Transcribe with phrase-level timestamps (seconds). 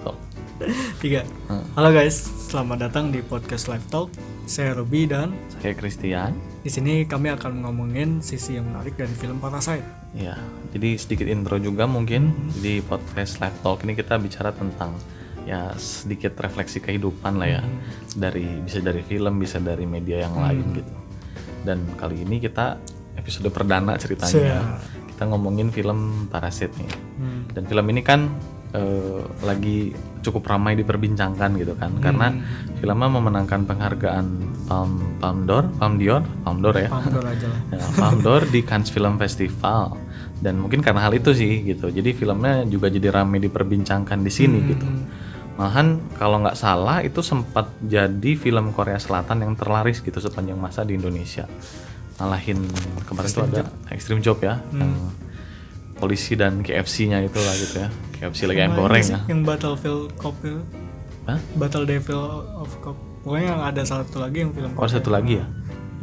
[0.00, 0.16] Talk.
[1.00, 1.24] Tiga.
[1.48, 1.64] Hmm.
[1.76, 2.16] Halo guys,
[2.48, 4.08] selamat datang di podcast Live Talk.
[4.48, 5.30] Saya Robi dan
[5.60, 6.34] Saya Christian.
[6.60, 9.84] di sini kami akan ngomongin sisi yang menarik dari film Parasite.
[10.16, 10.34] Ya,
[10.74, 14.96] jadi sedikit intro juga mungkin di podcast Live Talk ini kita bicara tentang
[15.48, 17.62] ya sedikit refleksi kehidupan lah ya
[18.12, 20.94] dari bisa dari film bisa dari media yang lain gitu.
[21.64, 22.80] Dan kali ini kita
[23.20, 24.80] episode perdana ceritanya
[25.12, 26.90] kita ngomongin film Parasite nih.
[27.20, 27.40] Hmm.
[27.52, 28.32] Dan film ini kan
[28.74, 31.96] eh, lagi cukup ramai diperbincangkan gitu kan.
[31.98, 32.32] Karena
[32.78, 34.26] filmnya memenangkan penghargaan
[34.68, 36.90] Palm Palm d'Or, Palm d'Or, Palm d'Or ya.
[36.92, 37.60] Paham dulu aja lah.
[37.80, 39.96] Ya, Palm d'Or di Cannes Film Festival.
[40.40, 41.92] Dan mungkin karena hal itu sih gitu.
[41.92, 44.86] Jadi filmnya juga jadi ramai diperbincangkan di sini gitu.
[45.60, 50.80] Malahan kalau nggak salah itu sempat jadi film Korea Selatan yang terlaris gitu sepanjang masa
[50.88, 51.44] di Indonesia.
[52.16, 52.64] Ngalahin
[53.04, 55.12] kemarin tuh ada Extreme Job ya yang
[56.00, 57.88] polisi dan KFC-nya itu lah gitu ya
[58.20, 60.60] KFC lagi ayam Sama goreng ya Yang Battlefield Cop itu.
[61.24, 61.38] Hah?
[61.56, 62.22] Battle Devil
[62.56, 62.96] of Cop.
[63.20, 65.46] Pokoknya yang ada satu lagi yang film oh satu lagi ya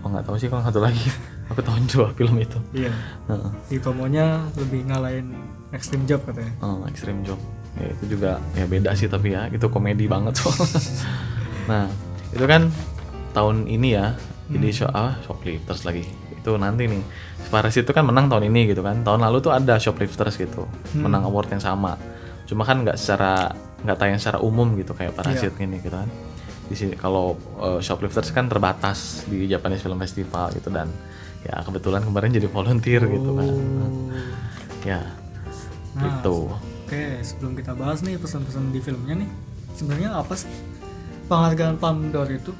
[0.05, 1.01] oh nggak tahu sih kalau satu lagi
[1.49, 2.93] aku tahu dua film itu Iya.
[3.27, 3.51] Heeh.
[3.67, 5.33] Di promonya lebih ngalahin
[5.73, 6.53] Extreme Job katanya.
[6.63, 7.35] Oh, Extreme Job.
[7.75, 10.79] Ya itu juga ya beda sih tapi ya itu komedi banget soalnya.
[11.67, 11.85] nah,
[12.31, 12.71] itu kan
[13.33, 14.15] tahun ini ya.
[14.47, 16.07] Jadi show ah, shoplifters lagi.
[16.47, 17.03] Itu nanti nih.
[17.51, 19.03] Paris itu kan menang tahun ini gitu kan.
[19.03, 20.63] Tahun lalu tuh ada shoplifters gitu.
[20.95, 21.99] Menang award yang sama.
[22.47, 23.51] Cuma kan nggak secara
[23.83, 26.07] nggak tayang secara umum gitu kayak Parasit ini gitu kan.
[26.71, 30.87] Di sini kalau eh, shoplifters kan terbatas di Japanese Film Festival gitu dan
[31.43, 33.51] ya kebetulan kemarin jadi volunteer gitu kan.
[34.87, 35.03] Ya.
[35.99, 36.47] Nah, gitu.
[36.87, 39.29] Oke, sebelum kita bahas nih pesan-pesan di filmnya nih,
[39.75, 40.47] sebenarnya apa sih
[41.27, 42.55] penghargaan Palme d'Or itu?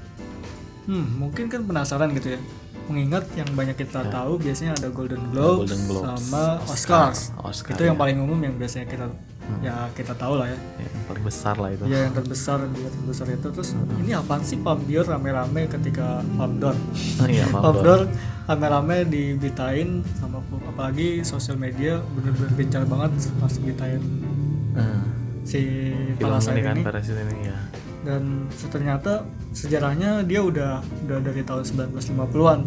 [0.88, 2.40] Hmm, mungkin kan penasaran gitu ya.
[2.88, 5.76] Mengingat yang banyak kita tahu biasanya ada Golden Globes, Ya.
[5.76, 7.20] Golden Globes, sama Oscars.
[7.38, 8.02] Oscar, itu yang ya.
[8.02, 9.06] paling umum yang biasanya kita
[9.60, 10.60] ya kita tahu lah ya.
[10.76, 11.84] Ya, yang paling besar lah itu.
[11.88, 14.02] Ya yang terbesar dua terbesar itu terus Hmm.
[14.02, 16.76] ini apaan sih Palme d'Or rame-rame ketika Palme d'Or?
[17.28, 17.84] Iya, Palme Palme d'Or.
[17.84, 18.02] d'Or
[18.48, 24.00] rame-rame diberitain sama apalagi sosial media bener-bener gencar banget pas beritain
[24.72, 25.02] Nah,
[25.42, 25.60] si
[26.16, 27.58] Parasite ini kan ini ya.
[28.00, 30.72] Dan ternyata sejarahnya dia udah
[31.04, 32.60] udah dari tahun 1950-an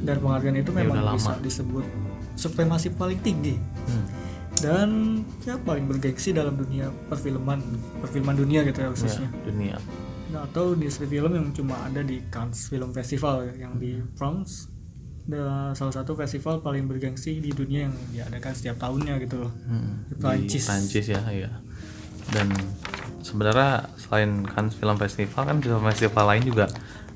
[0.00, 1.16] dan penghargaan itu Ya, memang udah lama.
[1.16, 1.84] bisa disebut
[2.34, 4.06] supremasi paling tinggi Hmm.
[4.56, 4.88] dan
[5.42, 7.58] ya paling bergengsi dalam dunia perfilman
[7.98, 9.76] perfilman dunia gitu ya Ya, khususnya dunia.
[10.30, 14.70] Nah, atau di film yang cuma ada di Cannes Film Festival ya, yang di France
[15.22, 20.02] dan salah satu festival paling bergengsi di dunia yang diadakan setiap tahunnya gitu loh Hmm.
[20.04, 20.50] Di Prancis.
[20.56, 21.50] Di Prancis ya, iya.
[22.30, 22.48] Dan
[23.22, 26.66] sebenarnya selain kan film festival kan film festival lain juga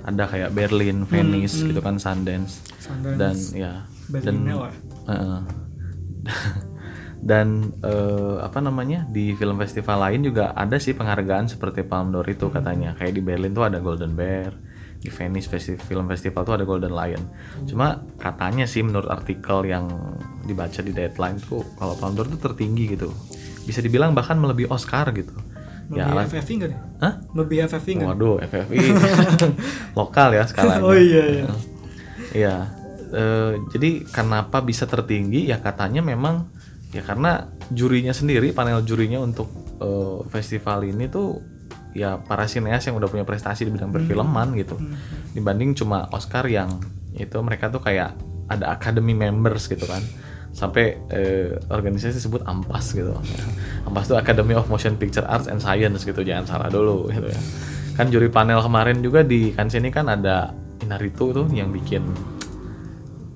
[0.07, 2.63] ada kayak Berlin, Venice gitu kan Sundance.
[2.79, 3.73] Sundance, Dan ya
[4.23, 4.37] dan.
[5.07, 5.41] Heeh.
[7.27, 12.29] dan eh, apa namanya di film festival lain juga ada sih penghargaan seperti Palme d'Or
[12.29, 14.55] itu katanya kayak di Berlin tuh ada Golden Bear
[15.03, 17.25] di Venice Festi- Film Festival tuh ada Golden Lion
[17.67, 19.91] cuma katanya sih menurut artikel yang
[20.47, 23.11] dibaca di Deadline tuh kalau Palme d'Or tuh tertinggi gitu
[23.67, 25.35] bisa dibilang bahkan melebihi Oscar gitu
[25.87, 26.81] ya Lebih alat- FFI enggak nih?
[26.99, 27.13] Hah?
[27.33, 28.09] Lebih FFI enggak?
[28.11, 28.77] Waduh, FFI
[29.99, 30.83] lokal ya skalanya.
[30.87, 31.47] Oh iya iya.
[32.33, 32.57] Iya.
[33.07, 35.47] Eh, jadi kenapa bisa tertinggi?
[35.47, 36.51] Ya katanya memang
[36.91, 39.47] ya karena jurinya sendiri, panel jurinya untuk
[39.79, 41.39] eh, festival ini tuh
[41.95, 44.75] ya para sineas yang udah punya prestasi di bidang perfilman gitu.
[45.33, 46.83] Dibanding cuma Oscar yang
[47.15, 48.13] itu mereka tuh kayak
[48.47, 50.03] ada academy members gitu kan.
[50.57, 53.13] Sampai eh, organisasi disebut AMPAS gitu.
[53.85, 56.25] AMPAS itu Academy of Motion Picture Arts and Science gitu.
[56.25, 57.41] Jangan salah dulu gitu ya.
[58.01, 62.05] Kan juri panel kemarin juga di kan sini kan ada Inaritu tuh yang bikin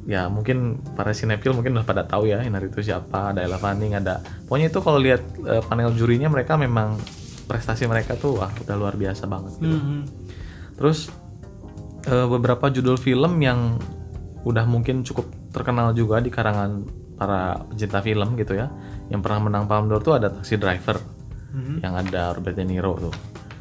[0.09, 4.19] ya mungkin para sinetron mungkin udah pada tahu ya Inaritu siapa ada Ella Fanning ada
[4.49, 6.99] pokoknya itu kalau lihat eh, panel jurinya mereka memang
[7.47, 9.71] prestasi mereka tuh wah udah luar biasa banget gitu.
[9.71, 10.01] Mhm.
[10.75, 11.15] terus
[12.11, 13.79] eh, beberapa judul film yang
[14.43, 16.83] udah mungkin cukup terkenal juga di karangan
[17.21, 18.73] para pecinta film gitu ya
[19.13, 20.97] yang pernah menang Palme d'Or tuh ada Taxi Driver
[21.51, 21.83] Mhm.
[21.83, 23.13] yang ada Robert De Niro tuh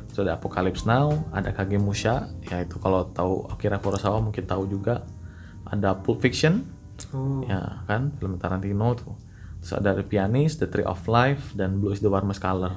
[0.08, 5.04] terus ada Apocalypse Now ada Kagemusha ya itu kalau tahu Akira Kurosawa mungkin tahu juga
[5.66, 6.64] ada Pulp Fiction
[7.10, 7.40] Oh.
[7.44, 9.16] ya kan film Tarantino tuh
[9.58, 12.76] terus ada The Pianist, The Tree of Life dan Blue is the Warmest Color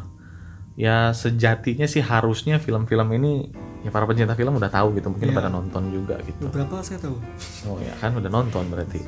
[0.72, 3.50] ya sejatinya sih harusnya film-film ini
[3.82, 5.36] ya para pencinta film udah tahu gitu mungkin Iya.
[5.36, 7.18] pada nonton juga gitu Beberapa saya tahu.
[7.66, 9.02] oh ya kan udah nonton berarti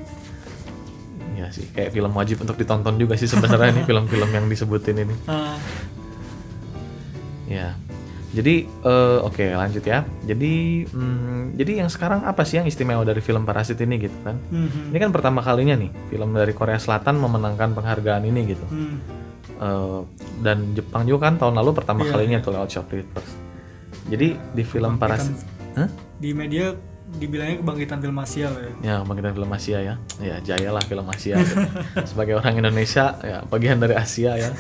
[1.35, 5.15] ya sih kayak film wajib untuk ditonton juga sih sebenarnya nih film-film yang disebutin ini
[5.27, 5.59] Ah,
[7.45, 7.77] Ya.
[8.35, 10.03] Jadi eh, oke lanjut ya.
[10.27, 14.35] Jadi hmm, jadi yang sekarang apa sih yang istimewa dari film Parasit ini gitu kan?
[14.51, 14.91] mhm.
[14.91, 18.65] Ini kan pertama kalinya nih film dari Korea Selatan memenangkan penghargaan ini gitu.
[18.67, 18.99] Hmm.
[19.55, 20.01] Eh,
[20.43, 23.31] dan Jepang juga kan tahun lalu pertama Iya, kalinya tuh lewat Shoplifters.
[24.11, 25.39] Jadi di film Parasit,
[25.79, 25.87] Hah?
[26.19, 28.73] di media dibilangnya kebangkitan film Asia ya.
[28.81, 29.95] Ya, bagian film Asia ya.
[30.19, 31.37] Ya, jaya lah film Asia.
[31.37, 31.57] gitu.
[32.11, 34.51] Sebagai orang Indonesia, ya bagian dari Asia ya.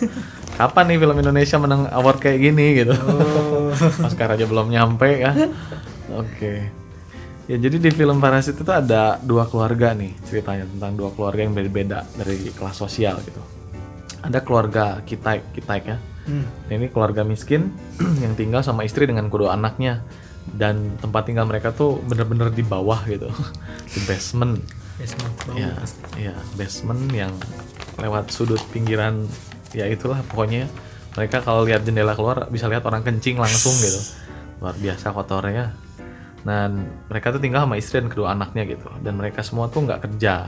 [0.60, 2.94] Kapan nih film Indonesia menang award kayak gini gitu?
[2.94, 3.72] Oh.
[4.06, 5.32] Oscar aja belum nyampe ya.
[6.12, 6.68] Oke.
[7.44, 11.52] Ya, jadi di film Parasit itu ada dua keluarga nih ceritanya tentang dua keluarga yang
[11.52, 13.40] beda-beda dari kelas sosial gitu.
[14.24, 15.96] Ada keluarga Kitaik, Kitaik ya.
[16.24, 16.48] Hmm.
[16.72, 17.68] Ini keluarga miskin
[18.24, 20.00] yang tinggal sama istri dengan kedua anaknya
[20.52, 23.32] dan tempat tinggal mereka tuh bener-bener di bawah gitu.
[23.94, 24.60] Di basement.
[24.94, 26.02] Basement ya pasti.
[26.22, 27.32] ya basement yang
[27.98, 29.26] lewat sudut pinggiran
[29.74, 30.70] ya itulah pokoknya
[31.18, 34.00] mereka kalau lihat jendela keluar bisa lihat orang kencing langsung gitu.
[34.60, 35.74] Luar biasa kotornya.
[36.44, 38.86] Dan mereka tuh tinggal sama istri dan kedua anaknya gitu.
[39.00, 40.44] Dan mereka semua tuh nggak kerja.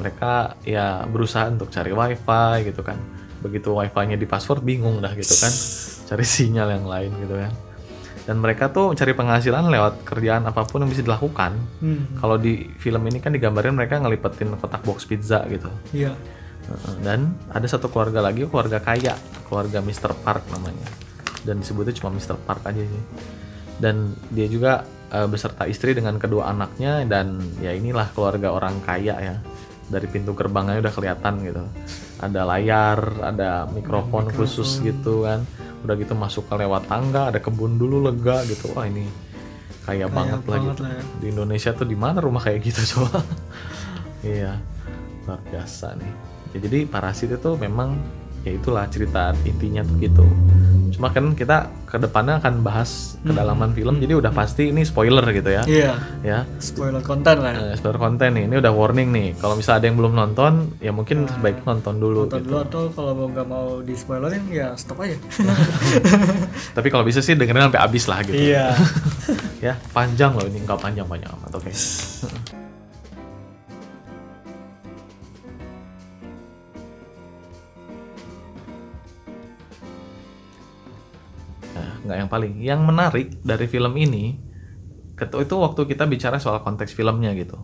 [0.00, 2.96] Mereka ya berusaha untuk cari wifi gitu kan.
[3.44, 5.52] Begitu wifi-nya di password bingung dah gitu kan.
[6.08, 7.67] Cari sinyal yang lain gitu kan
[8.28, 12.20] dan mereka tuh mencari penghasilan lewat kerjaan apa pun yang bisa dilakukan Hmm.
[12.20, 15.72] kalau di film ini kan digambarin mereka ngelipetin kotak box pizza gitu.
[15.96, 16.12] Iya.
[17.00, 19.16] Dan ada satu keluarga lagi, keluarga kaya,
[19.48, 20.12] keluarga Mr.
[20.20, 20.84] Park namanya.
[21.40, 22.36] Dan disebutnya cuma Mr.
[22.44, 23.02] Park aja sih.
[23.80, 29.16] Dan dia juga eh, beserta istri dengan kedua anaknya dan ya inilah keluarga orang kaya
[29.16, 29.36] ya.
[29.88, 31.64] Dari pintu gerbangnya udah kelihatan gitu.
[32.20, 35.48] Ada layar, ada mikrofon khusus gitu kan.
[35.86, 38.74] Udah gitu masuk ke lewat tangga, ada kebun dulu lega gitu.
[38.74, 39.28] Wah ini
[39.88, 41.02] kaya, banget, lah banget gitu lah ya.
[41.16, 43.24] di Indonesia tuh di mana rumah kayak gitu coba
[44.20, 44.60] iya
[45.24, 46.12] luar biasa nih
[46.52, 47.96] ya, jadi parasit itu memang
[48.44, 50.26] ya itulah cerita intinya tuh gitu
[50.90, 52.90] cuma kan kita ke depannya akan bahas
[53.20, 55.92] kedalaman film jadi udah pasti ini spoiler gitu ya Iya.
[56.22, 57.50] ya Spoiler konten lah.
[57.50, 57.60] ya.
[57.66, 60.90] Eh, spoiler konten nih ini udah warning nih kalau misalnya ada yang belum nonton ya
[60.90, 64.72] mungkin sebaiknya nonton dulu Nonton gitu dulu atau kalau mau nggak mau di spoilerin ya
[64.74, 65.16] stop aja.
[66.76, 68.72] tapi kalau bisa sih dengerin sampai habis lah gitu iya.
[69.66, 71.76] ya panjang loh ini nggak panjang panjang amat oke Nah,
[82.04, 82.52] nggak yang paling.
[82.60, 84.48] Yang menarik dari film ini
[85.18, 87.58] itu waktu kita bicara soal konteks filmnya gitu.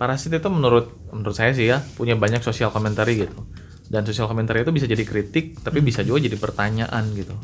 [0.00, 3.44] Parasit itu menurut menurut saya sih ya punya banyak sosial komentari gitu.
[3.90, 7.36] Dan sosial komentari itu bisa jadi kritik tapi bisa juga jadi pertanyaan gitu.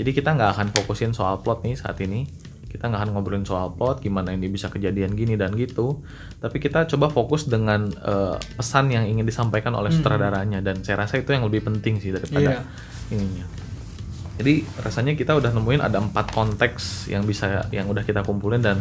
[0.00, 2.24] Jadi kita nggak akan fokusin soal plot nih saat ini.
[2.70, 6.00] Kita nggak akan ngobrolin soal plot gimana ini bisa kejadian gini dan gitu.
[6.40, 10.64] Tapi kita coba fokus dengan eh, pesan yang ingin disampaikan oleh sutradaranya.
[10.64, 12.64] Dan saya rasa itu yang lebih penting sih daripada
[13.12, 13.69] ininya
[14.40, 18.80] jadi rasanya kita udah nemuin ada empat konteks yang bisa yang udah kita kumpulin dan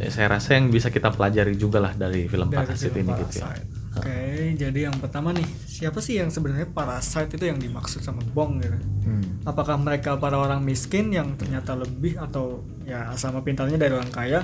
[0.00, 3.52] ya, saya rasa yang bisa kita pelajari juga lah dari film film ini gitu ya.
[3.96, 4.18] Oke,
[4.54, 8.74] jadi yang pertama nih, siapa sih yang sebenarnya parasite itu yang dimaksud sama Bong gitu?
[9.04, 9.22] Hmm.
[9.44, 14.42] Apakah mereka para orang miskin yang ternyata lebih atau ya sama pintarnya dari orang kaya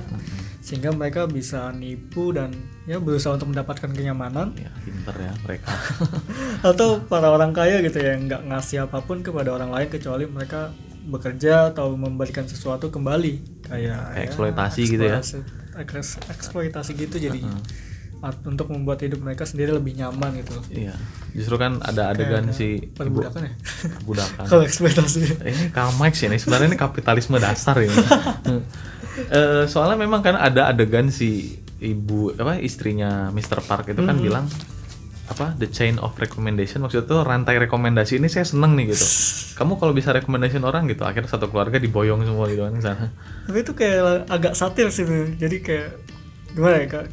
[0.61, 2.53] sehingga mereka bisa nipu dan
[2.85, 5.69] ya berusaha untuk mendapatkan kenyamanan Ya, pinter ya mereka.
[6.71, 10.25] atau para orang kaya gitu ya yang nggak ngasih apa pun kepada orang lain kecuali
[10.25, 10.71] mereka
[11.03, 15.19] bekerja atau memberikan sesuatu kembali kayak Kayak eksploitasi gitu ya.
[15.19, 15.49] eksploitasi-
[15.81, 17.90] eks- eksploitasi gitu jadi at-
[18.21, 20.65] untuk membuat hidup mereka sendiri lebih nyaman gitu loh.
[20.69, 20.95] Iya.
[21.33, 23.53] Justru kan ada adegan Kayak si perbudakan ya
[23.97, 24.45] perbudakan.
[24.51, 27.97] kalau eksploitasi ini Karl Marx ya ini sebenarnya ini kapitalisme dasar ini.
[29.21, 33.61] Eh, soalnya memang kan ada adegan si ibu apa istrinya Mr.
[33.61, 34.47] Park itu kan bilang
[35.29, 39.05] apa the chain of recommendation maksudnya tuh rantai rekomendasi ini saya seneng nih gitu.
[39.61, 43.07] Kamu kalau bisa recommendation orang gitu akhirnya satu keluarga diboyong semua gitu kan sana.
[43.45, 45.89] tapi itu kayak agak satir sih tuh jadi kayak
[46.55, 47.07] gimana ya kak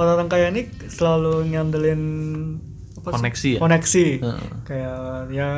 [0.00, 2.02] orang-orang kaya ini selalu ngandelin
[2.96, 3.14] apa sih?
[3.14, 3.58] Koneksi ya?
[3.58, 4.48] koneksi Heeh.
[4.64, 4.98] kayak
[5.30, 5.48] ya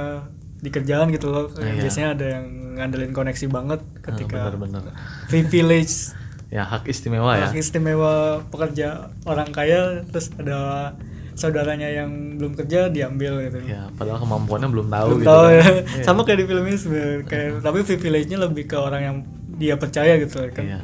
[0.56, 1.82] di kerjaan gitu loh kayak Iya.
[1.82, 4.82] biasanya ada yang ngandelin koneksi banget ketika Bener-bener.
[5.26, 6.14] privilege
[6.48, 7.48] Ya hak istimewa ya.
[7.48, 8.14] hak istimewa
[8.46, 8.88] pekerja
[9.22, 10.92] orang kaya terus ada
[11.32, 15.26] saudaranya yang belum kerja diambil gitu Ya padahal kemampuannya belum tahu belum gitu.
[15.26, 15.50] tahu kan.
[15.50, 16.04] ya Iya.
[16.04, 19.16] sama kayak di film ini sebenarnya kayak tapi privilege-nya lebih ke orang yang
[19.54, 20.80] dia percaya gitu kan Iya,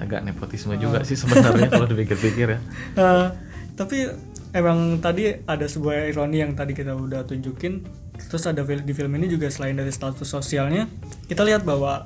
[0.00, 2.60] agak nepotisme juga sih sebenarnya kalau dipikir-pikir ya.
[2.98, 3.26] Eh,
[3.72, 4.08] tapi
[4.50, 7.86] emang tadi ada sebuah ironi yang tadi kita udah tunjukin
[8.20, 10.84] terus ada di film ini juga selain dari status sosialnya
[11.24, 12.04] kita lihat bahwa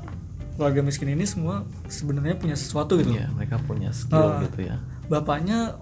[0.55, 4.39] keluarga miskin ini semua sebenarnya punya sesuatu gitu Iya, mereka punya skill Ah.
[4.41, 4.77] gitu ya.
[5.05, 5.75] bapaknya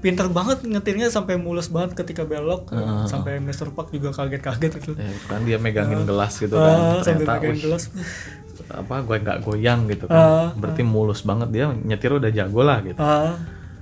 [0.00, 3.04] pinter banget ngetirnya sampai mulus banget ketika belok Ah.
[3.06, 3.70] sampai Mr.
[3.70, 7.04] Park juga kaget-kaget gitu Ya, kan dia megangin gelas gitu kan.
[7.04, 7.84] Ternyata pegang wih, gelas
[8.72, 10.58] apa gue nggak goyang gitu Ah, kan.
[10.58, 12.98] Berarti mulus banget dia nyetir udah jago lah gitu.
[12.98, 13.34] Ah,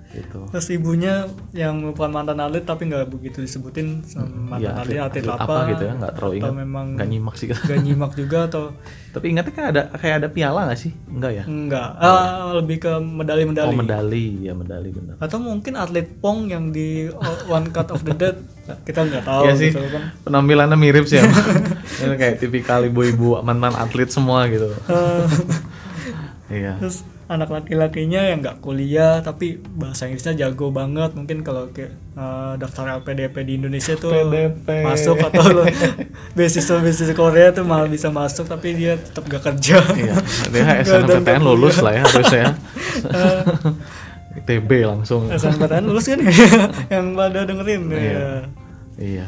[0.09, 0.41] gitu.
[0.49, 5.25] Terus ibunya yang merupakan mantan atlet tapi nggak begitu disebutin sama mantan Iya, atlet, atlet
[5.29, 6.53] apa, apa gitu ya nggak terlalu ingat.
[6.57, 7.47] memang nggak nyimak sih.
[7.53, 8.63] nggak nyimak juga atau
[9.15, 10.93] tapi ingatnya kan ada kayak ada piala nggak sih?
[11.13, 11.45] Enggak ya?
[11.45, 13.69] Enggak ah, lebih ke medali-medali.
[13.69, 14.27] Oh medali.
[14.49, 15.17] Ya medali benar.
[15.21, 17.09] Atau mungkin atlet pong yang di
[17.49, 18.37] One Cut of the Dead
[18.89, 19.71] kita nggak tahu Iya sih.
[19.73, 20.13] gitu kan.
[20.25, 21.29] Penampilannya mirip sih ya
[22.21, 24.73] kayak tipikal ibu-ibu mantan atlet semua gitu.
[24.89, 25.25] Eh,
[26.53, 26.81] iya.
[26.81, 31.13] Terus anak laki-lakinya yang nggak kuliah tapi bahasa Inggrisnya jago banget.
[31.13, 34.69] Mungkin kalau kayak eh, daftar LPDP di Indonesia tuh LPDP.
[34.81, 35.63] masuk atau lo
[36.37, 39.77] beasiswa beasiswa Korea tuh malah bisa masuk tapi dia tetap gak kerja.
[39.93, 40.17] Iya
[40.49, 42.51] dia SNMPTN lulus lah ya harusnya ya.
[44.39, 45.29] ITB langsung.
[45.29, 46.21] SNMPTN lulus kan
[46.89, 48.01] yang pada dengerin Iya.
[48.01, 48.29] ya.
[48.99, 49.27] iya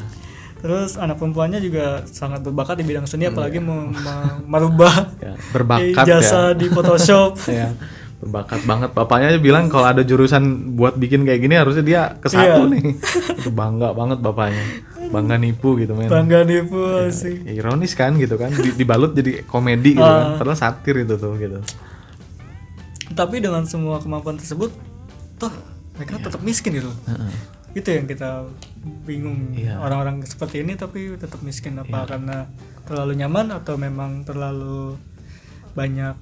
[0.61, 3.65] Terus anak perempuannya juga sangat berbakat di bidang seni Hmm, apalagi iya.
[3.65, 3.91] me-
[4.53, 7.33] merubah ya berbakat jasa ya di Photoshop.
[7.51, 7.73] ya
[8.21, 10.45] berbakat banget bapaknya aja bilang kalau ada jurusan
[10.77, 12.69] buat bikin kayak gini harusnya dia ke satu Iya.
[12.69, 12.83] nih
[13.35, 14.61] itu bangga banget bapaknya
[15.09, 17.41] bangga nipu gitu men Bangga nipu sih.
[17.41, 20.37] Ya, ironis kan gitu kan Di- dibalut jadi komedi gitu Ah.
[20.37, 21.65] kan padahal satir itu tuh gitu
[23.11, 24.71] Tapi dengan semua kemampuan tersebut,
[25.35, 25.51] toh
[25.97, 26.25] mereka Iya.
[26.29, 26.93] tetap miskin gitu.
[27.03, 27.33] Heeh.
[27.71, 28.45] Itu yang kita
[29.05, 29.55] bingung.
[29.55, 29.79] Iya.
[29.79, 31.77] orang-orang seperti ini tapi tetap miskin.
[31.77, 32.49] Apa karena
[32.85, 34.97] terlalu nyaman atau memang terlalu
[35.73, 36.17] banyak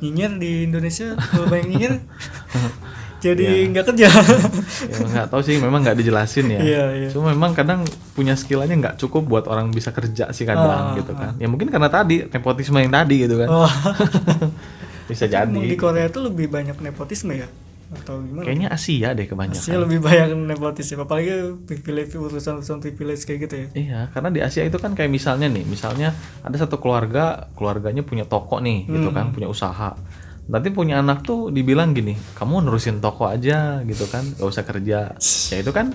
[0.00, 1.16] nyinyir di Indonesia?
[1.16, 1.94] Terlalu banyak nyinyir
[3.24, 3.68] jadi Iya.
[3.70, 4.08] nggak kerja.
[4.90, 6.60] Ya nggak tahu sih memang nggak dijelasin ya.
[6.60, 7.08] Iya, iya.
[7.12, 11.12] cuma memang kadang punya skillnya nggak cukup buat orang bisa kerja sih kadang Ah, gitu
[11.12, 11.36] kan.
[11.36, 13.48] ya mungkin karena tadi nepotisme yang tadi gitu kan.
[13.50, 13.68] Wah.
[15.08, 17.48] bisa jadi di Korea itu lebih banyak nepotisme ya
[17.90, 18.46] atau gimana?
[18.46, 23.66] kayaknya Asia deh kebanyakan Asia lebih banyak nepotisme apalagi privilege urusan-urusan privilege kayak gitu ya.
[23.74, 28.22] Iya, karena di Asia itu kan kayak misalnya nih, misalnya ada satu keluarga, keluarganya punya
[28.24, 29.16] toko nih, gitu Hmm.
[29.16, 29.98] kan, punya usaha.
[30.50, 35.14] Nanti punya anak tuh dibilang gini, kamu nerusin toko aja, gitu kan, gak usah kerja.
[35.50, 35.90] Ya itu kan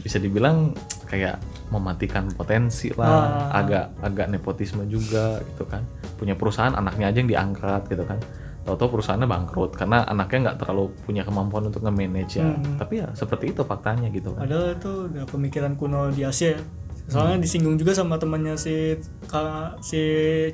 [0.00, 0.76] bisa dibilang
[1.08, 1.40] kayak
[1.72, 3.60] mematikan potensi lah, Ah.
[3.64, 5.84] agak agak nepotisme juga, gitu kan.
[6.20, 8.20] Punya perusahaan, anaknya aja yang diangkat, gitu kan.
[8.64, 12.48] Tahu-tahu perusahaannya bangkrut karena anaknya nggak terlalu punya kemampuan untuk nge-manage ya.
[12.48, 12.80] Hmm.
[12.80, 14.48] Tapi ya seperti itu faktanya gitu kan.
[14.48, 16.60] Padahal itu udah pemikiran kuno di Asia ya.
[17.04, 18.96] Soalnya disinggung juga sama temannya si
[19.28, 20.00] ka- si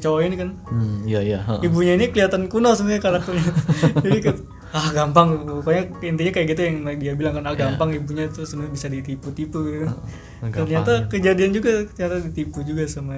[0.02, 0.50] cowok ini kan.
[0.67, 1.38] Hmm, iya iya.
[1.62, 3.47] Ibunya ini kelihatan kuno sebenarnya karakternya.
[4.05, 4.19] Jadi
[4.71, 8.75] ah gampang pokoknya intinya kayak gitu yang dia bilang kan ah gampang ibunya itu sebenarnya
[8.75, 9.87] bisa ditipu-tipu gitu.
[9.87, 10.50] Gampang.
[10.67, 13.14] Ternyata kejadian juga ternyata ditipu juga sama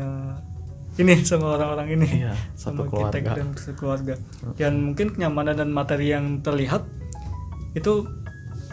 [0.95, 2.09] ini sama orang-orang ini.
[2.21, 3.31] Iya, sama satu kita keluarga.
[3.33, 4.15] dan sekeluarga.
[4.55, 6.85] Dan mungkin kenyamanan dan materi yang terlihat
[7.73, 8.05] itu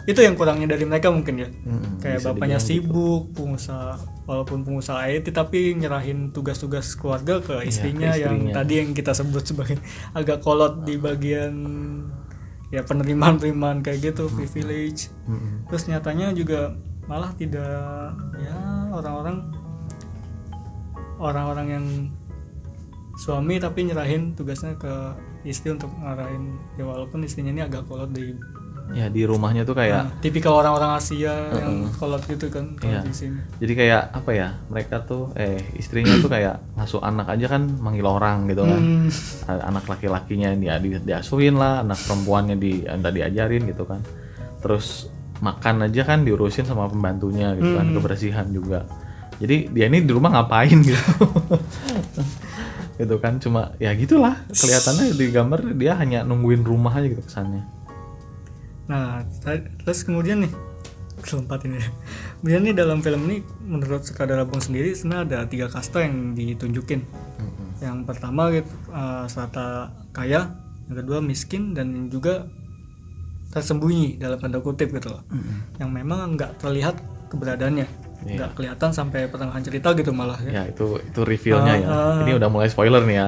[0.04, 1.48] itu yang kurangnya dari mereka mungkin ya.
[1.48, 2.68] Mm-mm, Kayak bapaknya gitu.
[2.82, 8.54] sibuk, pengusaha walaupun pengusaha IT tapi nyerahin tugas-tugas keluarga ke istrinya, Iya, ke yang istrinya.
[8.56, 9.76] tadi yang kita sebut sebagai
[10.18, 11.54] agak kolot di bagian
[12.68, 15.08] ya penerimaan-penerimaan kayak gitu, privilege.
[15.24, 15.66] Mm-mm.
[15.66, 16.74] Terus nyatanya juga
[17.04, 18.56] malah tidak ya
[18.90, 19.50] orang-orang
[21.20, 21.86] orang-orang yang
[23.14, 24.92] suami tapi nyerahin tugasnya ke
[25.44, 28.32] istri untuk ngarahin ya walaupun istrinya ini agak kolot di
[28.90, 33.06] Ya di rumahnya tuh kayak Nah, tipikal orang-orang Asia yang kolot gitu kan Iya.
[33.06, 33.38] di sini.
[33.62, 38.02] jadi kayak apa ya mereka tuh eh istrinya tuh kayak ngasuh anak aja kan manggil
[38.02, 39.06] orang gitu kan Hmm,
[39.46, 44.02] anak laki-lakinya dia di, diasuhin lah anak perempuannya di anda diajarin gitu kan
[44.58, 45.06] terus
[45.38, 47.94] makan aja kan diurusin sama pembantunya gitu kan Hmm.
[47.94, 48.90] kebersihan juga
[49.40, 51.08] jadi dia ini di rumah ngapain gitu
[53.00, 57.80] gitu kan cuma ya gitulah kelihatannya di gambar dia hanya nungguin rumah aja gitu kesannya
[58.90, 59.22] Nah,
[59.86, 60.52] terus kemudian nih
[61.22, 61.78] kelompat ini.
[62.42, 67.06] Kemudian nih dalam film ini menurut sutradara Bong sendiri sebenarnya ada tiga kasta yang ditunjukin.
[67.06, 67.68] Mm-mm.
[67.78, 70.50] Yang pertama gitu eh, strata kaya,
[70.90, 72.50] yang kedua miskin dan juga
[73.54, 75.22] tersembunyi dalam tanda kutip gitu loh.
[75.30, 75.78] Mm-mm.
[75.78, 76.98] Yang memang nggak terlihat
[77.30, 77.86] keberadaannya,
[78.20, 78.36] Iya.
[78.36, 80.60] nggak kelihatan sampai pertengahan cerita gitu malah ya.
[80.60, 81.86] Ya itu itu revealnya ya.
[81.86, 82.18] Ah, ah.
[82.20, 83.26] Ini udah mulai spoiler nih ya.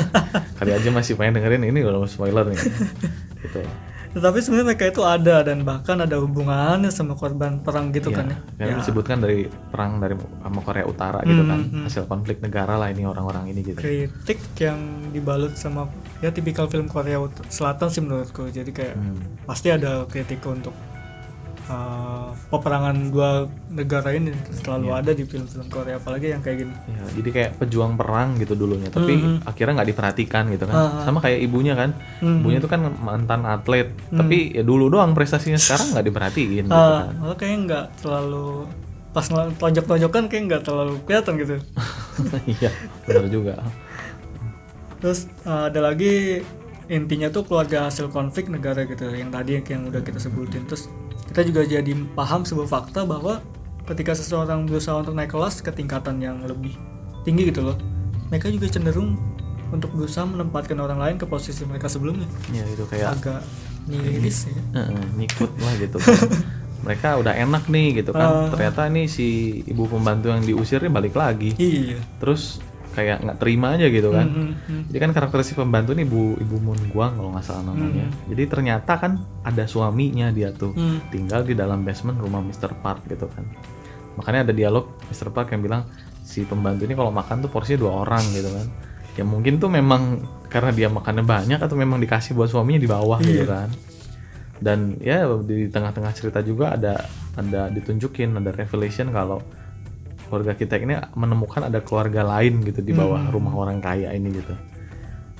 [0.58, 2.58] Kali aja masih pengen dengerin ini udah mulai spoiler nih.
[3.42, 3.60] gitu.
[4.08, 8.38] Tetapi sebenarnya mereka itu ada dan bahkan ada hubungannya sama korban perang gitu kan ya.
[8.56, 11.60] Karena disebutkan dari perang dari sama Korea Utara gitu kan.
[11.84, 13.78] Hasil konflik negara lah ini orang-orang ini gitu.
[13.78, 14.80] kritik yang
[15.12, 19.20] dibalut sama ya tipikal film Korea Ut- Selatan sih menurutku jadi kayak Hmm.
[19.44, 20.72] pasti ada kritik untuk
[21.68, 27.04] uh, peperangan dua negara ini selalu ada di film-film Korea apalagi yang kayak gini Ya,
[27.14, 30.74] jadi kayak pejuang perang gitu dulunya, tapi akhirnya nggak diperhatikan gitu kan.
[30.74, 31.04] Ah.
[31.04, 31.92] Sama kayak ibunya kan.
[32.18, 32.40] Hmm.
[32.40, 37.06] Ibunya tuh kan mantan atlet, tapi ya dulu doang prestasinya sekarang nggak diperhatiin gitu Ah,
[37.06, 37.14] kan.
[37.20, 38.66] malah kayaknya nggak terlalu
[39.08, 39.24] pas
[39.56, 41.54] tonjok-tonjokan kayak nggak terlalu kelihatan gitu
[42.60, 42.70] Iya,
[43.04, 43.54] benar juga.
[44.98, 46.42] terus uh, ada lagi
[46.88, 50.90] intinya tuh keluarga hasil konflik negara gitu yang tadi yang udah kita sebutin terus
[51.28, 53.44] kita juga jadi paham sebuah fakta bahwa
[53.88, 56.76] ketika seseorang berusaha untuk naik kelas ke tingkatan yang lebih
[57.24, 57.76] tinggi gitu loh.
[58.28, 59.16] Mereka juga cenderung
[59.72, 62.28] untuk berusaha menempatkan orang lain ke posisi mereka sebelumnya.
[62.52, 63.40] Ya itu kayak agak
[63.88, 64.62] nihilis ya.
[64.80, 66.16] Heeh, nyikut lah gitu kan.
[66.84, 68.28] mereka udah enak nih gitu kan.
[68.28, 68.48] Ah.
[68.54, 71.52] ternyata nih si ibu pembantu yang diusirnya balik lagi.
[71.56, 72.00] Iya.
[72.20, 72.62] Terus
[72.98, 74.82] kayak nggak terima aja gitu kan Hmm, hmm, hmm.
[74.90, 78.42] jadi kan karakter si pembantu nih ibu ibu Moon Guang kalau nggak salah namanya jadi
[78.44, 80.98] ternyata kan ada suaminya dia tuh Hmm.
[81.08, 82.74] tinggal di dalam basement rumah Mr.
[82.76, 83.46] Park gitu kan
[84.14, 85.30] makanya ada dialog Mr.
[85.30, 85.86] Park yang bilang
[86.20, 88.66] si pembantu ini kalau makan tuh porsinya dua orang gitu kan
[89.14, 90.02] ya mungkin tuh memang
[90.46, 93.46] karena dia makannya banyak atau memang dikasih buat suaminya di bawah gitu Iya.
[93.46, 93.68] kan
[94.58, 99.38] dan ya di tengah-tengah cerita juga ada ada ditunjukin ada revelation kalau
[100.28, 103.32] keluarga kita ini menemukan ada keluarga lain gitu di bawah Hmm.
[103.32, 104.54] rumah orang kaya ini gitu.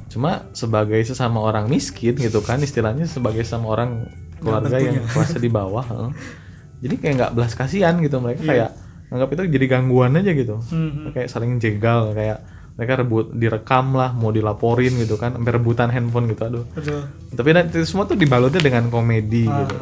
[0.09, 5.51] Cuma sebagai sesama orang miskin gitu kan istilahnya sebagai sama orang keluarga yang kelasnya di
[5.51, 5.85] bawah
[6.79, 8.49] jadi kayak nggak belas kasihan gitu mereka Iya.
[8.49, 8.71] kayak
[9.09, 10.57] anggap itu jadi gangguan aja gitu.
[10.65, 12.39] Hmm, kayak saling jegal kayak
[12.73, 16.65] mereka rebut direkam lah mau dilaporin gitu kan sampai rebutan handphone gitu aduh.
[16.71, 19.67] Betul tapi nanti itu semua tuh dibalutnya dengan komedi Ah.
[19.67, 19.75] gitu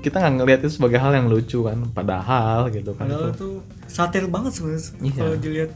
[0.00, 3.36] kita nggak ngelihat itu sebagai hal yang lucu kan padahal gitu kan padahal itu.
[3.36, 3.48] itu
[3.88, 5.12] satir banget sebenarnya Iya.
[5.16, 5.70] kalau dilihat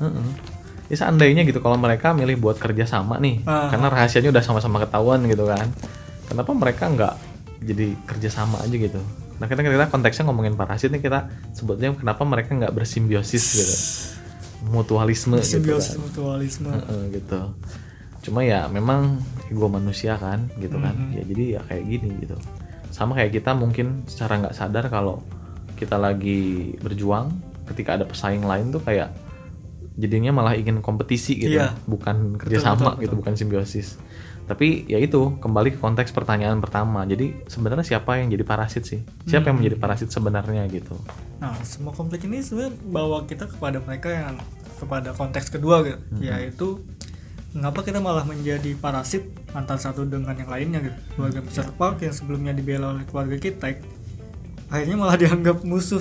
[0.00, 0.28] Heeh.
[0.88, 3.70] Ya seandainya gitu kalau mereka milih buat kerja sama nih, Ah.
[3.70, 5.70] karena rahasianya udah sama-sama ketahuan gitu kan.
[6.26, 7.14] Kenapa mereka nggak
[7.62, 8.98] jadi kerja sama aja gitu?
[9.36, 13.74] Nah kita kita konteksnya ngomongin parasit nih kita sebutnya kenapa mereka nggak bersimbiosis gitu,
[14.66, 16.02] mutualisme gitu simbiosis kan.
[16.02, 17.40] mutualisme Heeh, gitu.
[18.20, 20.92] Cuma ya memang ego manusia kan gitu kan.
[20.92, 21.12] Mhm.
[21.16, 22.36] Ya jadi ya kayak gini gitu.
[22.90, 25.22] Sama kayak kita mungkin secara nggak sadar kalau
[25.74, 27.32] kita lagi berjuang
[27.70, 29.14] ketika ada pesaing lain tuh kayak
[29.94, 31.76] jadinya malah ingin kompetisi gitu, Iya.
[31.84, 33.88] bukan Betul, kerjasama betul, gitu, bukan simbiosis.
[34.44, 37.04] Tapi ya itu kembali ke konteks pertanyaan pertama.
[37.04, 39.00] Jadi sebenarnya siapa yang jadi parasit sih?
[39.24, 39.62] Siapa yang Hmm.
[39.62, 40.98] menjadi parasit sebenarnya gitu?
[41.38, 44.34] Nah, semua konflik ini sebenarnya bawa kita kepada mereka yang
[44.76, 46.22] kepada konteks kedua gitu, Mm-hmm.
[46.24, 46.68] yaitu
[47.52, 49.22] mengapa kita malah menjadi parasit
[49.52, 50.98] antara satu dengan yang lainnya gitu.
[51.14, 51.70] Keluarga Mr.
[51.74, 53.76] Park yang sebelumnya dibela oleh keluarga kita
[54.66, 56.00] akhirnya malah dianggap musuh.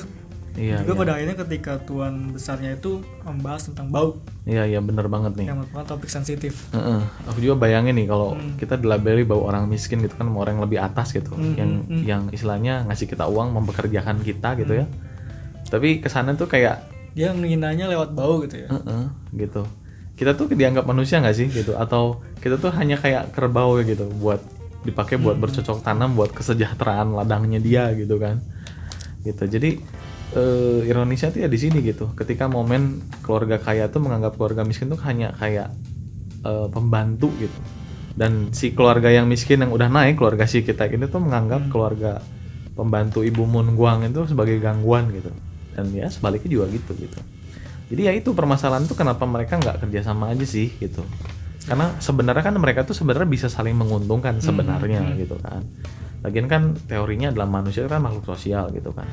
[0.60, 1.00] Iya, Juga iya.
[1.00, 5.48] pada akhirnya ketika tuan besarnya itu membahas tentang bau Iya, iya bener banget nih.
[5.48, 6.67] yang merupakan topik sensitif.
[6.69, 7.00] Heeh.
[7.26, 8.60] Aku juga bayangin nih kalau Hmm.
[8.60, 11.72] kita dilabeli bahwa orang miskin gitu kan sama orang yang lebih atas gitu, Hmm, yang
[11.80, 12.04] hmm, hmm.
[12.04, 14.82] yang istilahnya ngasih kita uang mempekerjakan kita gitu Hmm.
[14.82, 14.86] ya.
[15.65, 18.67] Tapi kesannya tuh kayak Dia nginanya lewat bau gitu ya.
[18.69, 19.04] heeh,
[19.38, 19.63] gitu.
[20.13, 21.74] Kita tuh dianggap manusia nggak sih gitu?
[21.74, 24.43] Atau kita tuh hanya kayak kerbau gitu buat
[24.82, 25.43] dipakai buat Hmm.
[25.43, 28.43] bercocok tanam buat kesejahteraan ladangnya dia gitu kan?
[29.25, 29.43] Gitu.
[29.45, 29.79] Jadi
[30.36, 32.13] eh, ironisnya tuh ya di sini gitu.
[32.13, 35.73] Ketika momen keluarga kaya tuh menganggap keluarga miskin tuh hanya kayak
[36.45, 37.60] eh, pembantu gitu.
[38.19, 41.71] Dan si keluarga yang miskin yang udah naik keluarga si kita ini tuh menganggap Hmm.
[41.71, 42.12] keluarga
[42.75, 45.32] pembantu ibu Mun Guang itu sebagai gangguan gitu.
[45.75, 47.19] Dan ya sebaliknya juga gitu gitu.
[47.89, 51.01] Jadi ya itu permasalahan tuh kenapa mereka nggak kerjasama aja sih gitu.
[51.65, 55.15] Karena sebenarnya kan mereka tuh sebenarnya bisa saling menguntungkan sebenarnya hmm.
[55.21, 55.63] gitu kan.
[56.19, 59.08] Lagian kan teorinya adalah manusia kan makhluk sosial gitu kan.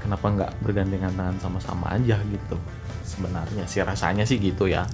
[0.00, 2.56] Kenapa nggak bergandengan tangan sama-sama aja gitu
[3.04, 4.84] sebenarnya sih rasanya sih gitu ya.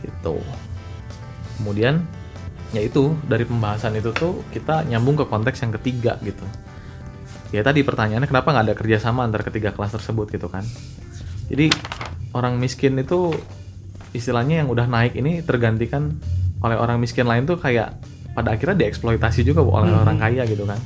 [0.00, 0.36] Gitu.
[1.60, 2.04] Kemudian
[2.70, 6.44] ya itu dari pembahasan itu tuh kita nyambung ke konteks yang ketiga gitu.
[7.50, 10.62] Ya tadi pertanyaannya kenapa nggak ada kerjasama antara ketiga kelas tersebut gitu kan?
[11.50, 11.66] Jadi
[12.30, 13.34] orang miskin itu
[14.14, 16.14] istilahnya yang udah naik ini tergantikan
[16.62, 17.98] oleh orang miskin lain tuh kayak
[18.30, 20.02] pada akhirnya dieksploitasi juga oleh Hmm.
[20.02, 20.78] orang kaya gitu kan.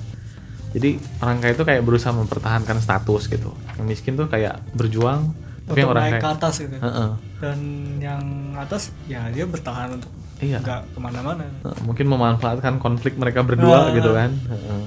[0.73, 3.55] Jadi orang kaya itu kayak berusaha mempertahankan status gitu.
[3.77, 5.31] Yang miskin tuh kayak berjuang
[5.65, 6.77] tapi Untuk orang naik ke kaya atas gitu.
[6.77, 7.09] Heeh.
[7.39, 7.59] Dan
[7.99, 8.23] yang
[8.55, 10.59] atas ya dia bertahan untuk Iya.
[10.61, 11.47] nggak ke mana-mana.
[11.81, 13.95] Mungkin memanfaatkan konflik mereka berdua Ah.
[13.95, 14.83] gitu kan Heeh.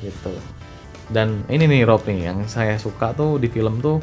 [0.00, 0.30] gitu
[1.08, 3.96] dan ini nih Rob nih yang saya suka tuh di film tuh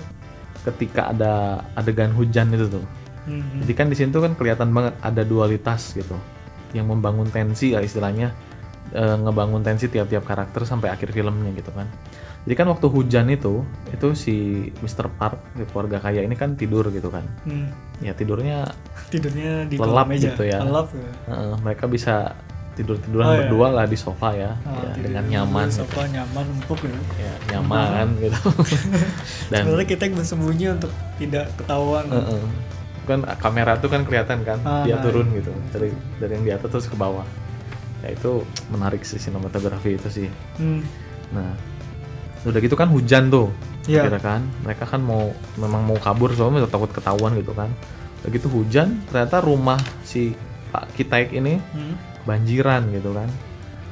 [0.65, 1.33] ketika ada
[1.71, 2.85] adegan hujan itu tuh
[3.25, 3.61] Hmm.
[3.61, 6.13] jadi kan di sini tuh kan kelihatan banget ada dualitas gitu
[6.75, 8.35] yang membangun tensi ya istilahnya
[8.91, 11.87] eh, ngebangun tensi tiap-tiap karakter sampai akhir filmnya gitu kan
[12.45, 14.35] jadi kan waktu hujan itu itu si
[14.77, 15.09] Mr.
[15.09, 17.71] Park si keluarga kaya ini kan tidur gitu kan Hmm.
[17.97, 18.67] ya tidurnya
[19.05, 20.29] Tidurnya di Lelap meja.
[20.29, 20.59] gitu ya.
[20.59, 21.09] Lelap ya.
[21.27, 22.33] Heeh, mereka bisa
[22.73, 23.39] tidur tiduran Oh, iya.
[23.39, 25.79] berdua lah di sofa ya, Ah, ya, tidur dengan di nyaman gitu.
[25.81, 26.97] sofa nyaman empuk gitu.
[27.15, 28.39] ya nyaman gitu
[29.47, 32.05] dan Sebenarnya kita bersembunyi untuk tidak ketahuan.
[32.11, 32.43] heeh.
[33.05, 36.51] Kan kamera tuh kan kelihatan kan Ah, dia nah, turun gitu dari dari yang di
[36.51, 37.23] atas terus ke bawah.
[38.03, 40.27] Ya itu menarik sih sinematografi itu sih.
[40.57, 40.81] Hmm.
[41.33, 41.57] nah
[42.45, 43.49] udah gitu kan hujan tuh
[43.85, 44.05] Iya.
[44.09, 44.41] kira kan.
[44.61, 47.69] Mereka kan mau memang mau kabur soalnya takut ketahuan gitu kan.
[48.21, 50.33] Udah gitu hujan ternyata rumah si
[50.69, 51.93] Pak Kitaik ini Hmm.
[52.25, 53.29] banjiran gitu kan.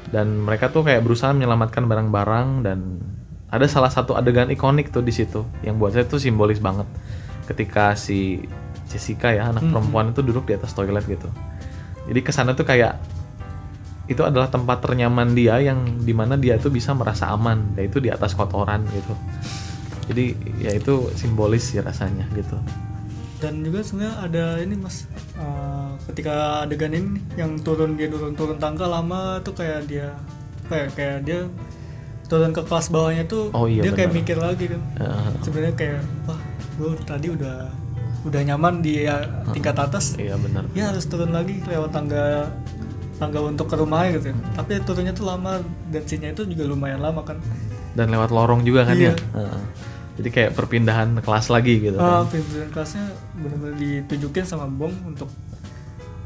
[0.09, 3.01] Dan mereka tuh kayak berusaha menyelamatkan barang-barang dan
[3.49, 6.85] ada salah satu adegan ikonik tuh di situ yang buat saya tuh simbolis banget.
[7.45, 8.41] Ketika si
[8.93, 9.73] Jessica ya anak Hmm.
[9.73, 11.25] perempuan itu duduk di atas toilet gitu.
[12.05, 13.01] Jadi ke sana tuh kayak
[14.05, 18.07] itu adalah tempat ternyaman dia yang di mana dia tuh bisa merasa aman yaitu di
[18.07, 19.15] atas kotoran gitu.
[20.05, 20.25] Jadi
[20.59, 22.59] ya itu simbolis sih rasanya gitu.
[23.39, 28.55] Dan juga sebenarnya ada ini mas eh, ketika adegan ini yang turun dia turun turun
[28.55, 30.11] tangga lama tuh kayak dia
[30.67, 31.39] kayak kayak dia
[32.27, 34.19] turun ke kelas bawahnya tuh Oh iya, dia kayak benar.
[34.19, 34.81] mikir lagi kan.
[34.97, 36.39] Eh, sebenarnya kayak wah
[36.73, 37.67] gue tadi udah
[38.23, 39.19] udah nyaman di ya,
[39.51, 42.47] tingkat atas iya benar ya harus turun lagi lewat tangga
[43.13, 44.35] tangga untuk ke rumahnya gitu ya.
[44.53, 47.37] tapi turunnya tuh lama dan scene-nya itu juga lumayan lama kan
[47.93, 49.11] dan lewat lorong juga kan Iya.
[49.11, 49.61] ya Heeh.
[50.13, 55.27] jadi kayak perpindahan kelas lagi gitu Ah, kan pimpinan kelasnya benar-benar ditujukin sama Bong untuk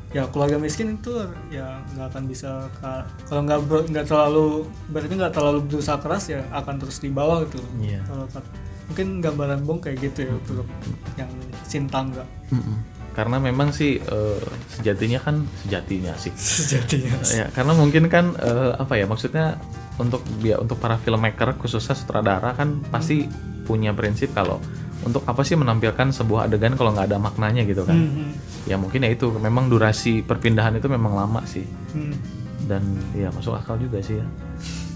[0.07, 1.11] ya keluarga miskin itu
[1.49, 3.59] ya nggak akan bisa ka- kalau nggak
[3.91, 7.59] nggak terlalu berarti nggak terlalu berusaha keras ya akan terus di bawah gitu.
[7.77, 8.01] Iya.
[8.05, 8.25] Kalau
[8.87, 10.67] mungkin gambaran Bong kayak gitu ya untuk
[11.19, 11.31] yang
[11.67, 12.77] sin tangga Mm-mm.
[13.11, 14.41] karena memang sih eh,
[14.79, 16.31] sejatinya kan sejatinya sih.
[16.63, 19.59] Sejatinya ya karena mungkin kan eh, apa ya maksudnya
[19.97, 23.25] untuk biar untuk para filmmaker khususnya sutradara kan pasti
[23.65, 24.61] punya prinsip kalau
[25.03, 27.95] untuk apa sih menampilkan sebuah adegan kalau nggak ada maknanya gitu kan.
[27.95, 28.33] Hmm,
[28.65, 29.29] ya mungkin ya itu.
[29.29, 31.63] Memang durasi perpindahan itu memang lama sih.
[31.93, 32.15] Hmm, hmm.
[32.67, 32.83] dan
[33.15, 34.25] ya masuk akal juga sih ya.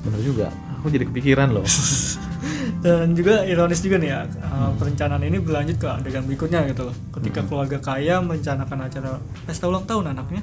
[0.03, 0.47] Bener juga.
[0.81, 1.63] Aku jadi kepikiran loh
[2.79, 6.95] dan juga ironis juga nih ya uh, perencanaan ini berlanjut ke adegan berikutnya gitu loh
[7.13, 10.41] ketika keluarga kaya merencanakan acara pesta ulang tahun anaknya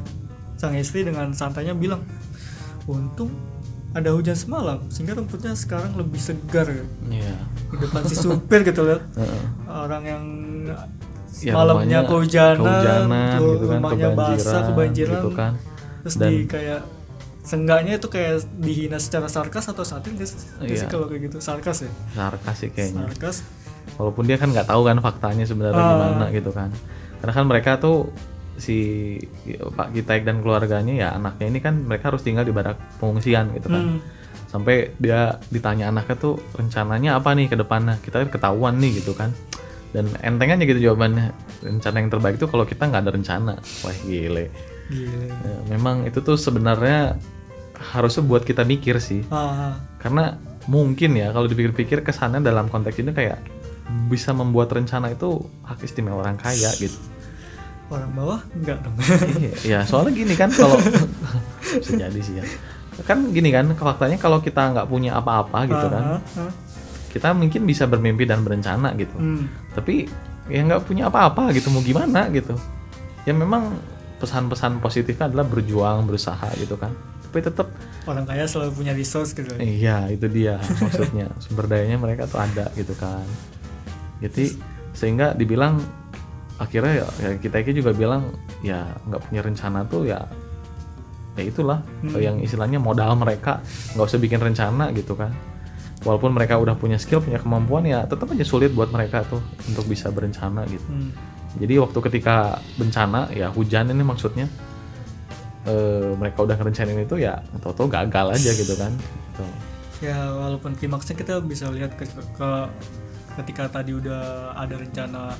[0.54, 2.04] sang istri dengan santainya bilang
[2.84, 3.32] untung
[3.90, 6.84] ada hujan semalam sehingga rumputnya sekarang lebih segar gitu.
[7.08, 7.34] Iya.
[7.68, 9.00] di depan si supir gitu loh
[9.84, 10.24] orang yang
[11.38, 14.34] Ya, malamnya kehujanan, kehujanan gitu kan, rumahnya basah
[14.66, 15.52] kebanjiran, kebanjiran gitu kan.
[16.02, 16.80] terus Dan- di kayak
[17.48, 20.36] senggaknya itu kayak dihina secara sarkas atau satir nggak sih?
[20.60, 20.84] Iya.
[20.84, 21.36] kalau kayak gitu?
[21.40, 21.90] Sarkas ya?
[22.12, 23.08] Sarkas sih kayaknya.
[23.08, 23.36] Sarkas.
[23.96, 25.92] Walaupun dia kan nggak tahu kan faktanya sebenarnya Ah.
[25.96, 26.68] gimana gitu kan.
[27.18, 28.12] Karena kan mereka tuh
[28.58, 28.76] si
[29.48, 33.72] Pak Kitaik dan keluarganya ya anaknya ini kan mereka harus tinggal di barak pengungsian gitu
[33.72, 33.96] kan.
[33.96, 34.00] Hmm.
[34.48, 38.00] sampai dia ditanya anaknya tuh rencananya apa nih ke depannya?
[38.00, 39.28] Kita kan ketahuan nih gitu kan.
[39.92, 41.36] Dan enteng aja gitu jawabannya.
[41.60, 43.54] Rencana yang terbaik itu kalau kita nggak ada rencana.
[43.84, 44.48] Wah gile.
[44.88, 45.36] Gila.
[45.44, 47.20] Ya, memang itu tuh sebenarnya
[47.78, 49.22] harusnya buat kita mikir sih.
[49.30, 49.78] Ah.
[49.98, 50.38] karena
[50.68, 53.40] mungkin ya kalau dipikir-pikir kesannya dalam konteks ini kayak
[54.12, 56.98] bisa membuat rencana itu hak istimewa orang kaya gitu.
[57.88, 58.94] Orang bawah enggak dong.
[59.40, 60.76] Iya ya soalnya gini kan kalau
[61.80, 62.44] bisa jadi sih ya.
[63.08, 66.52] Kan gini kan faktanya kalau kita nggak punya apa-apa gitu kan Ah, ah.
[67.08, 69.16] kita mungkin bisa bermimpi dan berencana gitu.
[69.16, 69.48] Hmm.
[69.72, 70.04] tapi
[70.52, 72.52] ya nggak punya apa-apa gitu mau gimana gitu.
[73.24, 73.72] Ya memang
[74.20, 76.90] pesan-pesan positifnya adalah berjuang berusaha gitu kan
[77.28, 77.68] tapi tetap
[78.08, 81.28] orang kaya selalu punya resource gitu Iya, itu dia maksudnya.
[81.44, 83.20] Sumber dayanya mereka tuh ada gitu kan.
[84.24, 84.56] Jadi
[84.96, 85.76] sehingga dibilang
[86.56, 88.32] akhirnya ya, ya kita juga bilang
[88.64, 90.24] ya nggak punya rencana tuh ya
[91.38, 92.18] ya itulah Hmm.
[92.18, 93.62] yang istilahnya modal mereka
[93.94, 95.30] nggak usah bikin rencana gitu kan.
[96.02, 99.84] Walaupun mereka udah punya skill, punya kemampuan ya tetap aja sulit buat mereka tuh untuk
[99.84, 100.88] bisa berencana gitu.
[100.88, 101.12] Hmm.
[101.60, 104.48] Jadi waktu ketika bencana ya hujan ini maksudnya
[105.68, 108.92] eh, mereka udah ngerencanain itu ya tau-tau gagal aja gitu kan.
[108.92, 109.44] Gitu.
[110.00, 112.70] ya walaupun klimaksnya kita bisa lihat ke, ke-
[113.36, 114.20] ketika tadi udah
[114.52, 115.34] ada rencana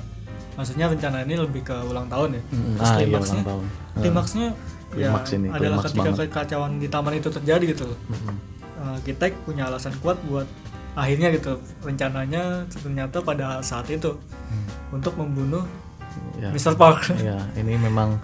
[0.53, 3.65] maksudnya rencana ini lebih ke ulang tahun ya Mm, Terus ah, iya, klimaksnya ulang tahun.
[3.95, 4.47] klimaksnya
[4.91, 6.27] ya Klimaks ini, adalah klimaks ketika banget.
[6.27, 8.35] kekacauan di taman itu terjadi gitu loh Mm-mm.
[8.79, 10.47] Eh, kita punya alasan kuat buat
[10.93, 14.11] akhirnya gitu rencananya ternyata pada saat itu
[14.89, 15.63] untuk membunuh
[16.35, 16.73] Ya, Mr.
[16.73, 18.17] Park ya, ini memang,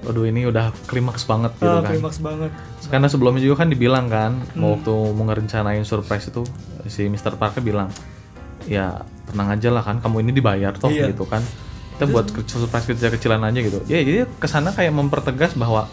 [0.00, 1.90] waduh ini udah klimaks banget gitu Ah, kan.
[1.90, 2.50] klimaks banget
[2.86, 4.62] Karena sebelumnya juga kan dibilang kan, Hmm.
[4.72, 6.46] waktu mau ngerencanain surprise itu
[6.86, 7.34] si Mr.
[7.34, 7.90] Parker bilang,
[8.64, 11.10] ya tenang aja lah kan, kamu ini dibayar toh Iya.
[11.10, 11.42] gitu kan.
[11.92, 13.82] Kita buat ke- surprise kecil-kecilan aja gitu.
[13.84, 15.90] Ya jadi ke sana kayak mempertegas bahwa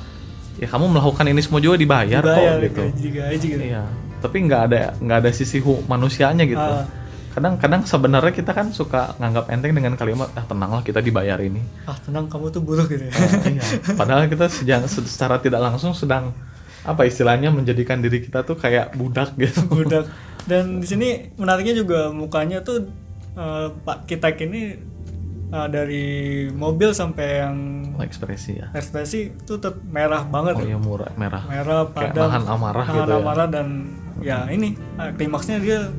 [0.55, 2.81] ya kamu melakukan ini semua juga dibayar, dibayar kok gitu.
[2.85, 3.83] gaji gaji gitu Iya,
[4.21, 6.61] tapi nggak ada nggak ada sisi manusianya gitu.
[6.61, 6.85] Ah.
[7.35, 11.59] Kadang-kadang sebenarnya kita kan suka nganggap enteng dengan kalimat ah tenanglah kita dibayar ini.
[11.83, 13.63] ah tenang kamu tuh buruh gitu ya Ah, iya.
[13.91, 16.31] Padahal kita sedang secara tidak langsung sedang
[16.81, 19.67] apa istilahnya menjadikan diri kita tuh kayak budak gitu.
[19.67, 20.07] budak
[20.45, 22.87] dan di sini menariknya juga mukanya tuh
[23.33, 24.61] eh, Pak Kitek ini
[25.49, 26.05] eh, dari
[26.47, 27.57] mobil sampai yang
[27.97, 28.67] Ekspresi ya.
[28.71, 30.77] ekspresi itu tetap merah banget Oh ya.
[30.77, 31.43] murah merah.
[31.43, 33.17] merah Kayak padam nahan amarah nahan gitu ya.
[33.17, 33.67] amarah dan
[34.21, 35.89] ya ini eh, klimaksnya dia.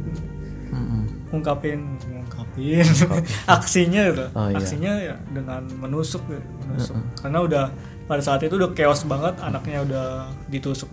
[1.29, 2.87] Ngungkapin ngungkapin
[3.59, 4.57] aksinya gitu Oh, iya.
[4.57, 7.65] aksinya ya dengan menusuk gitu, menusuk karena udah
[8.07, 10.07] pada saat itu udah chaos banget anaknya udah
[10.47, 10.89] ditusuk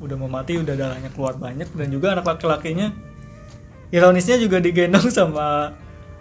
[0.00, 2.92] udah mau mati udah darahnya keluar banyak dan juga anak laki-lakinya
[3.90, 5.72] ironisnya juga digendong sama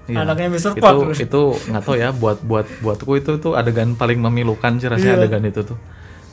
[0.04, 0.28] Iya.
[0.28, 0.76] anaknya Mr.
[0.76, 4.91] itu Park itu nggak tahu ya buat buat buatku itu tuh adegan paling memilukan sih
[4.91, 5.21] rasanya Iya.
[5.23, 5.80] adegan itu tuh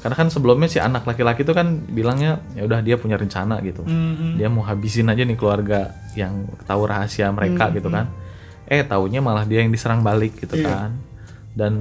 [0.02, 3.86] karena kan sebelumnya si anak laki-laki itu kan bilangnya ya udah dia punya rencana gitu
[3.86, 4.42] Mhm.
[4.42, 6.34] dia mau habisin aja nih keluarga yang
[6.68, 8.06] tahu rahasia mereka gitu kan.
[8.68, 10.68] Eh taunya malah dia yang diserang balik gitu Iya.
[10.68, 10.90] kan.
[11.50, 11.72] Dan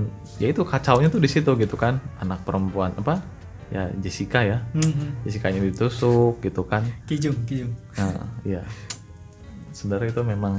[0.41, 1.99] ya itu kacaunya tuh di situ gitu kan.
[2.17, 3.21] Anak perempuan apa?
[3.69, 4.65] Ya Jessica ya.
[4.73, 5.21] Mhm.
[5.27, 6.81] Jessica nya ditusuk gitu kan.
[7.05, 7.69] Kijung Kijung.
[7.93, 8.63] Nah iya.
[9.69, 10.57] Sebenarnya itu memang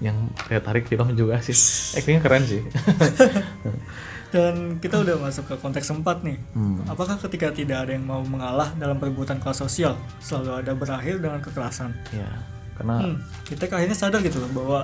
[0.00, 0.16] yang
[0.48, 1.52] kayak tarik film juga sih.
[2.00, 2.62] Actingnya keren sih.
[4.34, 6.36] Dan kita udah masuk ke konteks empat nih.
[6.52, 6.82] Hmm.
[6.90, 11.38] apakah ketika tidak ada yang mau mengalah dalam perbuatan kelas sosial selalu ada berakhir dengan
[11.40, 11.94] kekerasan?
[12.10, 12.26] Ya
[12.76, 14.80] karena Hmm, kita akhirnya sadar gitu loh bahwa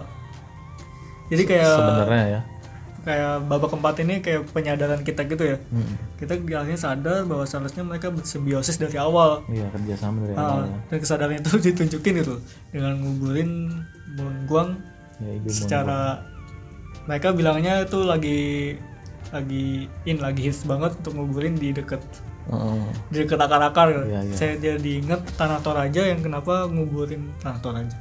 [1.28, 2.40] jadi kayak sebenarnya ya.
[3.02, 5.56] kayak babak keempat ini kayak penyadaran kita gitu ya.
[5.68, 9.42] Hmm, kita akhirnya sadar bahwa seharusnya mereka bersimbiosis dari awal.
[9.46, 10.78] Iya kerjasama dari Ah, awal ya.
[10.86, 12.34] dan kesadaran itu ditunjukin gitu
[12.70, 13.50] dengan nguburin
[14.44, 14.76] Guang
[15.18, 16.20] ya secara
[17.02, 18.40] mereka bilangnya itu lagi
[19.32, 22.04] lagi in lagi hits banget untuk nguburin di deket
[22.44, 22.82] Heeh.
[23.08, 24.04] di deket akar-akar gitu.
[24.08, 24.34] Iya, iya.
[24.34, 27.96] saya jadi inget tanah Toraja yang kenapa nguburin tanah Toraja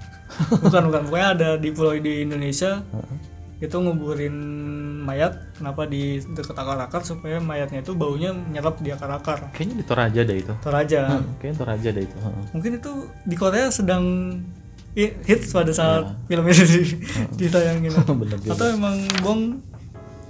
[0.58, 3.18] bukan bukan pokoknya ada di pulau di Indonesia Heeh.
[3.62, 4.34] itu nguburin
[5.02, 10.22] mayat kenapa di deket akar-akar supaya mayatnya itu baunya menyerap di akar-akar kayaknya di Toraja
[10.24, 12.44] deh itu Toraja Hmm, kayaknya Toraja deh itu Heeh.
[12.52, 14.04] mungkin itu di Korea sedang
[14.96, 16.16] hits pada saat Iya.
[16.28, 17.00] film ini di-
[17.38, 17.92] ditayangin
[18.52, 19.42] atau emang Bong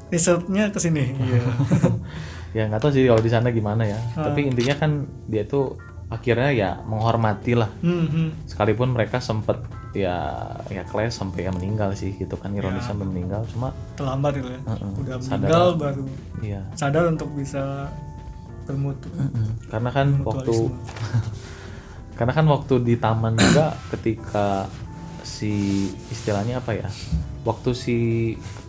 [0.07, 1.41] risetnya ke sini iya
[2.51, 4.27] ya nggak tahu sih kalau di sana gimana ya Ah.
[4.27, 4.91] tapi intinya kan
[5.25, 8.29] dia tuh akhirnya ya menghormati lah Hmm, hmm.
[8.45, 9.55] sekalipun mereka sempet
[9.91, 10.35] ya
[10.67, 14.59] ya clash sampai ya meninggal sih gitu kan ironisnya sampai meninggal cuma terlambat gitu ya
[14.65, 14.89] Heeh.
[14.97, 15.31] udah Sadar.
[15.31, 16.03] meninggal baru
[16.41, 17.87] iya sadar untuk bisa
[18.61, 19.07] bermutu
[19.67, 20.55] karena kan waktu
[22.17, 24.67] karena kan waktu di taman juga ketika
[25.21, 25.51] si
[26.07, 26.87] istilahnya apa ya
[27.41, 27.97] waktu si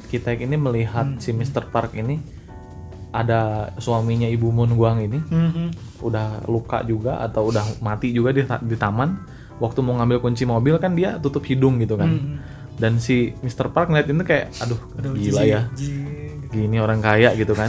[0.09, 1.68] kita ini melihat si Mr.
[1.68, 2.21] Park ini
[3.12, 5.68] ada suaminya ibu Moon Guang ini Hmm, hmm.
[6.01, 9.20] udah luka juga atau udah mati juga di, di taman.
[9.61, 12.09] Waktu mau ngambil kunci mobil kan dia tutup hidung gitu kan.
[12.09, 12.40] Hmm,
[12.81, 13.68] dan si Mr.
[13.70, 15.61] Park ngeliat itu kayak aduh Aduh, gila jijik, ya.
[15.77, 16.51] jijik.
[16.51, 17.68] gini orang kaya gitu kan.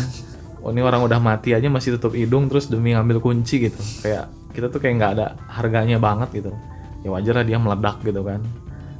[0.63, 3.77] Oh ini orang udah mati aja masih tutup hidung terus demi ngambil kunci gitu.
[3.99, 6.55] Kayak kita tuh kayak nggak ada harganya banget gitu.
[7.03, 8.39] Ya wajar lah dia meledak gitu kan.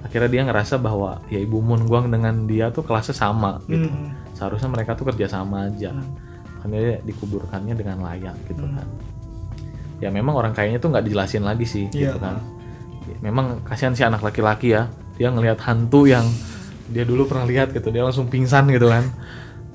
[0.04, 3.88] Akhirnya dia ngerasa bahwa ya ibu Moon Guang dengan dia tuh kelasnya sama gitu.
[3.88, 4.12] Hmm.
[4.36, 5.96] seharusnya mereka tuh kerja sama aja.
[5.96, 6.04] Karena
[6.70, 8.88] dia dikuburkannya dengan layak gitu kan.
[10.00, 12.12] Ya memang orang kayaknya tuh nggak dijelasin lagi sih Iya.
[12.12, 12.40] gitu kan.
[13.04, 14.88] Ya, memang kasihan si anak laki-laki ya.
[15.16, 16.24] Dia ngelihat hantu yang
[16.92, 19.08] dia dulu pernah lihat gitu dia langsung pingsan gitu kan.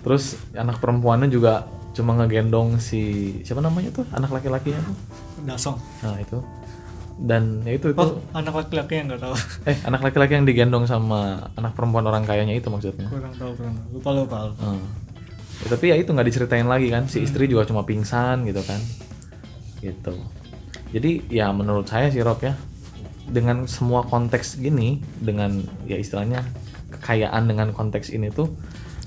[0.04, 1.64] Terus anak perempuannya juga
[1.96, 4.04] cuma ngegendong si siapa namanya tuh?
[4.12, 4.96] Anak laki-lakinya tuh
[5.44, 6.38] Dasong nah itu.
[7.18, 7.98] Dan ya itu itu.
[7.98, 9.34] Oh anak laki-laki yang nggak tahu.
[9.66, 13.10] Eh anak laki-laki yang digendong sama anak perempuan orang kayanya itu maksudnya.
[13.10, 13.88] Kurang tahu kurang tahu.
[13.98, 14.62] Lupa lupa lupa.
[14.62, 14.82] Hmm.
[15.58, 18.80] Ya, tapi ya itu nggak diceritain lagi kan si istri juga cuma pingsan gitu kan.
[19.82, 20.14] Gitu.
[20.94, 22.54] Jadi ya menurut saya sih Rob ya
[23.28, 26.40] dengan semua konteks gini dengan ya istilahnya
[26.96, 28.48] kekayaan dengan konteks ini tuh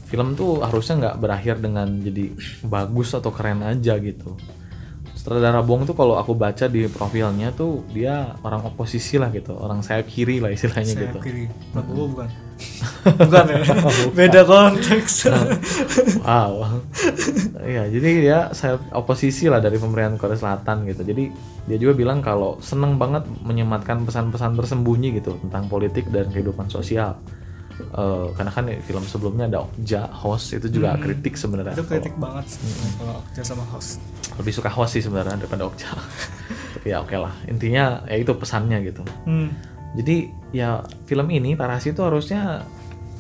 [0.06, 2.36] film tuh harusnya nggak berakhir dengan jadi
[2.68, 4.38] bagus atau keren aja gitu
[5.22, 9.86] sutradara Bong tuh kalau aku baca di profilnya tuh dia orang oposisi lah gitu orang
[9.86, 11.18] sayap kiri lah istilahnya saya gitu.
[11.22, 11.46] kiri.
[11.70, 12.30] Prabowo bukan.
[13.22, 13.62] Bukan ya?
[14.18, 15.34] Beda konteks.
[16.22, 16.86] Wow.
[17.58, 21.02] Iya, jadi dia saya oposisi lah dari pemerintahan Korea Selatan gitu.
[21.02, 21.34] Jadi
[21.66, 27.18] dia juga bilang kalau seneng banget menyematkan pesan-pesan tersembunyi gitu tentang politik dan kehidupan sosial.
[27.82, 31.74] Eh, karena kan film sebelumnya ada Okja, Host itu juga kritik sebenarnya.
[31.74, 32.62] itu kritik banget sih
[33.02, 33.98] kalau kerja sama host
[34.38, 35.92] Lebih suka Host sih sebenarnya daripada Okja.
[36.76, 37.34] Tapi ya oke lah.
[37.46, 39.04] Intinya ya itu pesannya gitu.
[39.26, 39.50] hmm.
[39.92, 42.64] Jadi ya film ini Tarasi itu harusnya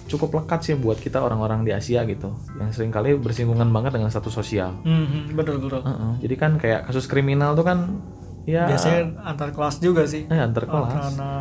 [0.07, 4.07] cukup lekat sih buat kita orang-orang di Asia gitu, yang sering kali bersinggungan banget dengan
[4.07, 4.75] status sosial.
[4.83, 7.95] Hmm, hmm, betul betul Heeh, Jadi kan kayak kasus kriminal tuh kan
[8.43, 10.91] ya biasanya antar kelas juga sih eh, antar kelas.
[10.91, 11.31] karena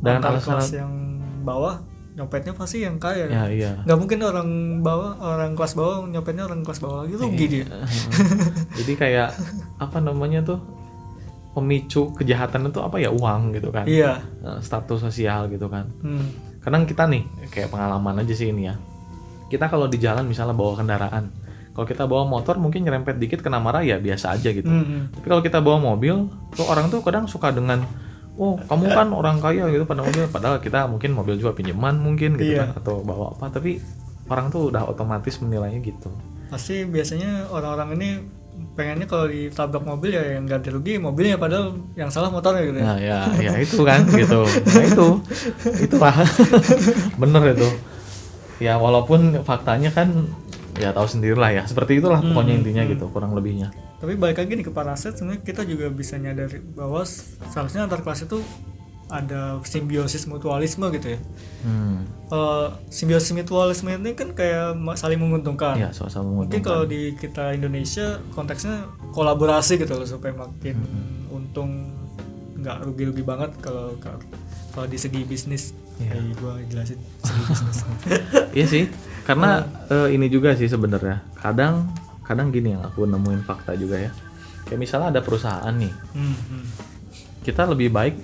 [0.00, 0.92] Dan antar alasan- kelas yang
[1.42, 1.76] bawah
[2.12, 3.72] nyopetnya pasti yang kaya Ya iya.
[3.88, 4.48] nggak mungkin orang
[4.80, 7.88] bawah orang kelas bawah nyopetnya orang kelas bawah rugi dia Heeh.
[8.76, 9.32] Jadi kayak
[9.80, 10.60] apa namanya tuh
[11.52, 13.84] pemicu kejahatan itu apa ya uang gitu kan.
[13.84, 15.88] iya Eh, Status sosial gitu kan.
[16.00, 16.60] hmm.
[16.60, 18.76] Kadang kita nih kayak pengalaman aja sih ini ya.
[19.48, 21.28] Kita kalau di jalan misalnya bawa kendaraan,
[21.72, 24.64] kalau kita bawa motor mungkin nyerempet dikit kena marah ya biasa aja gitu.
[24.64, 25.02] Hmm, hmm.
[25.18, 27.84] Tapi kalau kita bawa mobil, tuh orang tuh kadang suka dengan
[28.36, 32.36] oh kamu kan orang kaya gitu pada mobil padahal kita mungkin mobil juga pinjaman mungkin
[32.36, 32.72] gitu Iya.
[32.72, 33.76] kan atau bawa apa tapi
[34.26, 36.08] orang tuh udah otomatis menilainya gitu
[36.48, 38.08] pasti biasanya orang-orang ini
[38.76, 42.84] pengennya kalau ditabrak mobil ya yang ganti rugi mobilnya padahal yang salah motornya gitu ya.
[42.84, 44.44] Nah ya, ya itu kan gitu.
[44.44, 45.06] Nah itu,
[45.88, 46.12] itu lah.
[47.20, 47.68] Bener itu.
[48.60, 50.28] Ya walaupun faktanya kan
[50.78, 51.62] ya tahu sendiri lah ya.
[51.68, 53.72] Seperti itulah pokoknya intinya gitu, kurang lebihnya.
[54.00, 58.26] Tapi balik lagi nih ke parasit sebenarnya kita juga bisa nyadari bahwa seharusnya antar kelas
[58.26, 58.42] itu
[59.12, 61.20] ada simbiosis mutualisme gitu ya.
[61.68, 62.08] Hmm.
[62.32, 65.76] Kalau simbiosis mutualisme ini kan kayak saling menguntungkan.
[65.76, 66.64] Ya sama-sama Mungkin menguntungkan.
[66.64, 70.80] kalau di kita Indonesia konteksnya kolaborasi gitu loh supaya makin
[71.28, 71.92] untung
[72.62, 73.98] nggak rugi-rugi banget kalau
[74.72, 75.76] kalau di segi bisnis.
[76.00, 76.16] Iya.
[76.16, 77.78] Kayak gua jelasin segi bisnis.
[78.58, 78.84] Iya sih,
[79.24, 81.24] karena eh, ini juga sih sebenarnya.
[81.36, 81.88] Kadang
[82.24, 84.10] kadang gini yang aku nemuin fakta juga ya.
[84.64, 86.64] Kayak misalnya ada perusahaan nih, Hmm, hmm.
[87.44, 88.14] kita lebih baik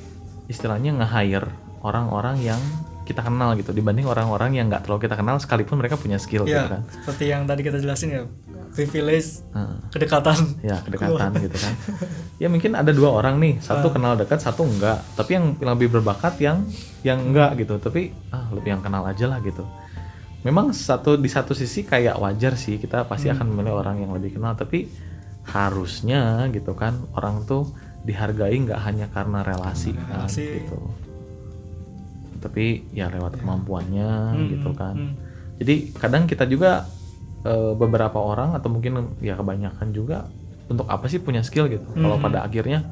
[0.48, 1.48] istilahnya nge-hire
[1.84, 2.60] orang-orang yang
[3.08, 6.52] kita kenal gitu dibanding orang-orang yang nggak terlalu kita kenal sekalipun mereka punya skill gitu
[6.52, 6.84] Ya, kan.
[6.84, 8.22] seperti yang tadi kita jelasin ya,
[8.68, 10.36] privilege, Nah, kedekatan.
[10.60, 11.72] ya kedekatan gitu kan.
[12.36, 15.00] Ya mungkin ada dua orang nih, satu kenal dekat, satu enggak.
[15.16, 16.68] Tapi yang lebih berbakat yang
[17.00, 17.80] yang enggak gitu.
[17.80, 19.64] Tapi ah lebih yang kenal aja lah gitu.
[20.44, 24.36] Memang satu di satu sisi kayak wajar sih kita pasti akan memilih orang yang lebih
[24.36, 24.54] kenal.
[24.54, 24.86] Tapi
[25.48, 27.72] harusnya gitu kan orang tuh
[28.04, 30.44] dihargai nggak hanya karena relasi, kan, Relasi.
[30.62, 30.78] gitu.
[32.38, 34.94] Tapi ya lewat kemampuannya Hmm, gitu kan.
[34.94, 35.14] hmm.
[35.58, 36.86] Jadi kadang kita juga
[37.42, 40.26] eh, beberapa orang atau mungkin ya kebanyakan juga
[40.66, 41.86] untuk apa sih punya skill gitu.
[41.94, 42.24] Kalau Hmm.
[42.24, 42.82] pada akhirnya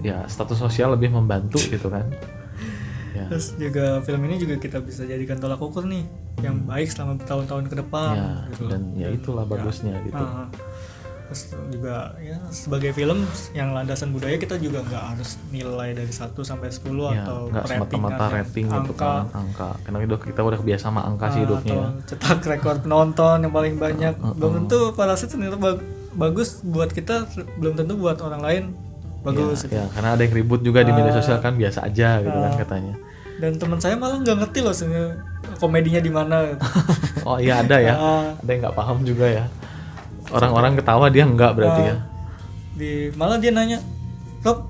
[0.00, 2.06] ya status sosial lebih membantu gitu kan.
[3.14, 3.30] Ya.
[3.30, 6.02] Terus juga film ini juga kita bisa jadikan tolak ukur nih
[6.42, 8.14] yang baik selama bertahun-tahun ke depan.
[8.18, 10.18] Ya, gitu dan ya itulah bagusnya gitu.
[10.18, 10.50] Ah,
[11.24, 16.20] terus juga ya sebagai film yang landasan budaya kita juga nggak harus nilai dari 1
[16.36, 19.68] sampai 10 Ya, atau nggak semata-mata ratingan, rating gitu angka, kan, angka.
[19.80, 21.88] Karena itu kita udah kebiasa sama angka sih ah, hidupnya atau ya.
[22.06, 24.14] cetak rekor penonton yang paling banyak.
[24.16, 27.24] Uh, uh, belum tentu parasit ternyata bag- bagus buat kita,
[27.56, 28.62] belum tentu buat orang lain
[29.20, 29.64] bagus.
[29.66, 31.16] Ya, ya, karena ada yang ribut juga di media Ah.
[31.16, 32.58] sosial kan biasa aja gitu kan Ah.
[32.60, 32.94] katanya.
[33.34, 35.18] Dan teman saya malah nggak ngerti loh sebenarnya
[35.56, 36.36] komedinya di mana.
[37.24, 37.96] Oh iya ada ya.
[38.36, 39.44] Ada yang nggak paham juga ya.
[40.34, 41.96] Orang-orang ketawa dia enggak berarti ya.
[42.74, 43.78] di malah dia nanya
[44.42, 44.66] Rob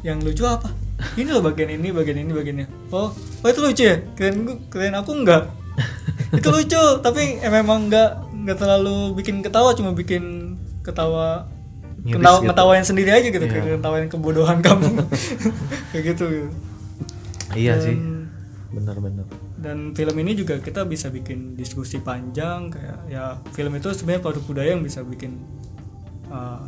[0.00, 0.70] yang lucu apa
[1.18, 4.94] ini loh bagian ini bagian ini bagiannya oh oh itu lucu ya keren gua- keren
[4.94, 5.50] aku enggak
[6.38, 11.50] itu lucu tapi eh, memang enggak enggak terlalu bikin ketawa cuma bikin ketawa
[12.00, 12.48] Miris ketawa gitu.
[12.48, 14.88] ketawain sendiri aja gitu kayak ketawain kebodohan kamu
[15.92, 16.48] kayak gitu, gitu.
[17.52, 17.98] Iya sih.
[18.70, 19.26] Bener-bener.
[19.60, 24.42] Dan film ini juga kita bisa bikin diskusi panjang kayak ya film itu sebenarnya produk
[24.42, 25.36] budaya yang bisa bikin
[26.26, 26.64] uh,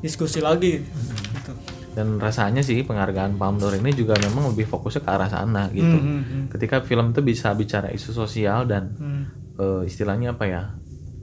[0.00, 1.52] diskusi lagi gitu.
[1.94, 5.86] dan rasanya sih penghargaan Palme d'Or ini juga memang lebih fokusnya ke arah sana gitu.
[5.86, 6.44] Hmm, hmm, hmm.
[6.50, 9.24] Ketika film itu bisa bicara isu sosial dan Hmm.
[9.54, 10.62] eh, istilahnya apa ya?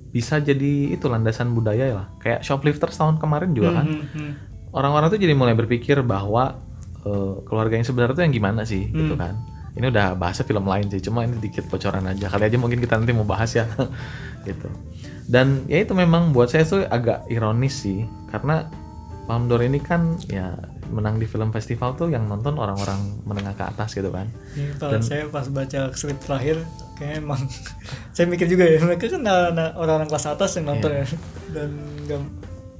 [0.09, 2.07] Bisa jadi itu landasan budaya lah.
[2.17, 3.85] Kayak Shoplifters tahun kemarin juga kan.
[3.85, 4.31] Hmm, hmm.
[4.71, 6.63] Orang-orang tuh jadi mulai berpikir bahwa
[7.01, 9.21] eh, keluarga yang sebenarnya tuh yang gimana sih gitu Hmm.
[9.21, 9.33] kan.
[9.71, 12.27] Ini udah bahasnya film lain sih, cuma ini dikit bocoran aja.
[12.27, 13.65] Kali aja mungkin kita nanti mau bahas ya.
[14.47, 14.67] gitu.
[15.31, 18.67] Dan ya itu memang buat saya tuh agak ironis sih karena
[19.29, 20.51] Palme d'Or ini kan ya
[20.91, 24.27] menang di film festival tuh yang nonton orang-orang menengah ke atas gitu kan.
[24.59, 26.59] Ini pas saya pas baca skrip terakhir
[26.99, 27.39] kayak emang
[28.17, 29.23] saya mikir juga ya mereka kan
[29.79, 31.07] orang-orang kelas atas yang nonton Iya.
[31.07, 31.07] ya
[31.55, 31.69] dan
[32.03, 32.21] nggak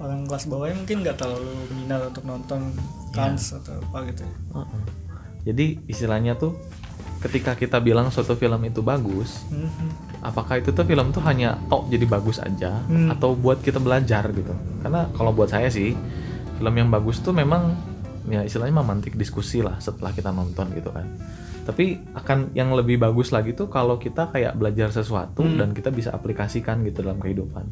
[0.01, 2.61] orang kelas bawahnya mungkin nggak terlalu minat untuk nonton
[3.15, 4.35] Kans atau apa gitu ya.
[4.59, 4.81] Heeh.
[5.41, 6.59] Jadi istilahnya tuh
[7.21, 9.91] ketika kita bilang suatu film itu bagus, Hmm, hmm.
[10.21, 13.09] apakah itu tuh film tuh hanya tok jadi bagus aja Hmm.
[13.09, 14.51] atau buat kita belajar gitu?
[14.81, 15.93] Karena kalau buat saya sih
[16.57, 17.77] film yang bagus tuh memang
[18.25, 21.05] ya istilahnya memantik diskusi lah setelah kita nonton gitu kan.
[21.61, 25.61] Tapi akan yang lebih bagus lagi tuh kalau kita kayak belajar sesuatu Hmm.
[25.61, 27.65] dan kita bisa aplikasikan gitu dalam kehidupan.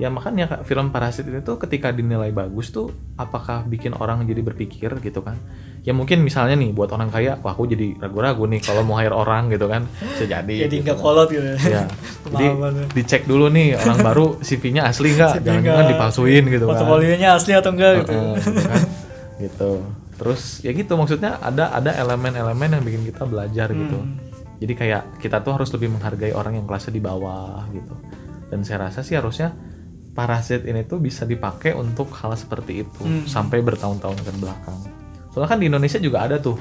[0.00, 2.88] Ya makanya film Parasit ini tuh ketika dinilai bagus tuh
[3.20, 5.36] apakah bikin orang jadi berpikir gitu kan?
[5.84, 9.12] Ya mungkin misalnya nih buat orang kaya, wah aku jadi ragu-ragu nih kalau mau hire
[9.12, 10.68] orang gitu kan, bisa jadi.
[10.68, 11.04] jadi gitu nggak kan.
[11.04, 11.84] kolot gitu ya Ya.
[12.32, 12.84] Jadi Pemahamannya.
[12.96, 16.70] dicek dulu nih orang baru CV-nya asli nggak, jangan-jangan dipalsuin gitu kan.
[16.76, 18.82] portofolionya asli atau enggak gitu Heeh, gitu kan.
[19.40, 19.70] Gitu.
[20.20, 24.00] Terus ya gitu maksudnya ada ada elemen-elemen yang bikin kita belajar gitu.
[24.00, 24.16] Hmm.
[24.60, 27.94] Jadi kayak kita tuh harus lebih menghargai orang yang kelasnya di bawah gitu.
[28.52, 29.52] Dan saya rasa sih harusnya
[30.10, 33.24] parasit ini tuh bisa dipakai untuk hal seperti itu Hmm.
[33.24, 34.78] sampai bertahun-tahun ke belakang.
[35.30, 36.58] Soalnya kan di Indonesia juga ada tuh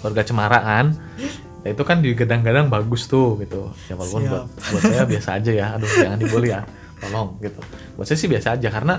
[0.00, 0.86] keluarga cemara kan.
[1.64, 3.72] Ya, itu kan digadang-gadang bagus tuh gitu.
[3.88, 4.30] Ya walaupun Siap.
[4.30, 5.66] buat buat saya biasa aja ya.
[5.74, 6.60] Aduh jangan dibully ya.
[7.00, 7.60] Tolong gitu.
[7.96, 8.94] Buat saya sih biasa aja karena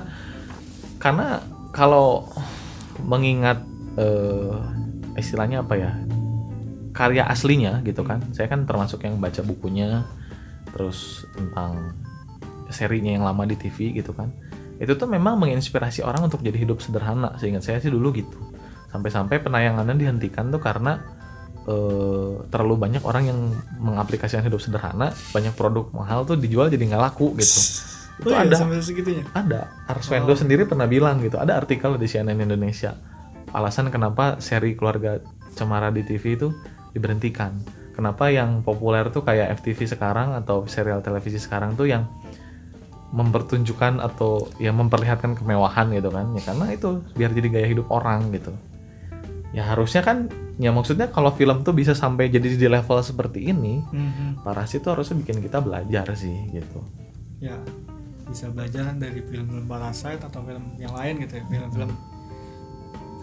[0.98, 1.28] karena
[1.70, 2.26] kalau
[3.06, 3.62] mengingat
[3.96, 4.56] eh,
[5.16, 5.92] istilahnya apa ya
[6.92, 10.08] karya aslinya gitu kan saya kan termasuk yang baca bukunya
[10.72, 11.92] terus tentang
[12.76, 14.36] serinya yang lama di TV gitu kan.
[14.76, 17.40] Itu tuh memang menginspirasi orang untuk jadi hidup sederhana.
[17.40, 18.36] Seingat saya sih dulu gitu.
[18.92, 21.00] Sampai-sampai penayangannya dihentikan tuh karena
[21.64, 23.40] eh, terlalu banyak orang yang
[23.80, 27.60] mengaplikasikan hidup sederhana banyak produk mahal tuh dijual jadi nggak laku gitu.
[28.16, 28.56] Itu Oh iya, ada.
[28.56, 29.24] sampai segitunya.
[29.36, 29.72] ada.
[29.92, 31.36] Arswendo sendiri pernah bilang gitu.
[31.36, 32.96] Ada artikel di CNN Indonesia.
[33.52, 35.20] Alasan kenapa seri keluarga
[35.56, 36.52] Cemara di TV itu
[36.92, 37.56] diberhentikan.
[37.96, 42.04] Kenapa yang populer tuh kayak FTV sekarang atau serial televisi sekarang tuh yang
[43.16, 46.36] mempertunjukkan atau yang memperlihatkan kemewahan gitu kan.
[46.36, 48.52] Ya karena itu biar jadi gaya hidup orang gitu.
[49.56, 50.28] Ya harusnya kan
[50.60, 54.44] ya maksudnya kalau film tuh bisa sampai jadi di level seperti ini Mhm.
[54.44, 56.84] Parasit tuh harusnya bikin kita belajar sih gitu.
[57.40, 57.56] Ya,
[58.28, 61.44] bisa belajar dari film-film Parasite atau film yang lain gitu ya.
[61.48, 61.92] Film-film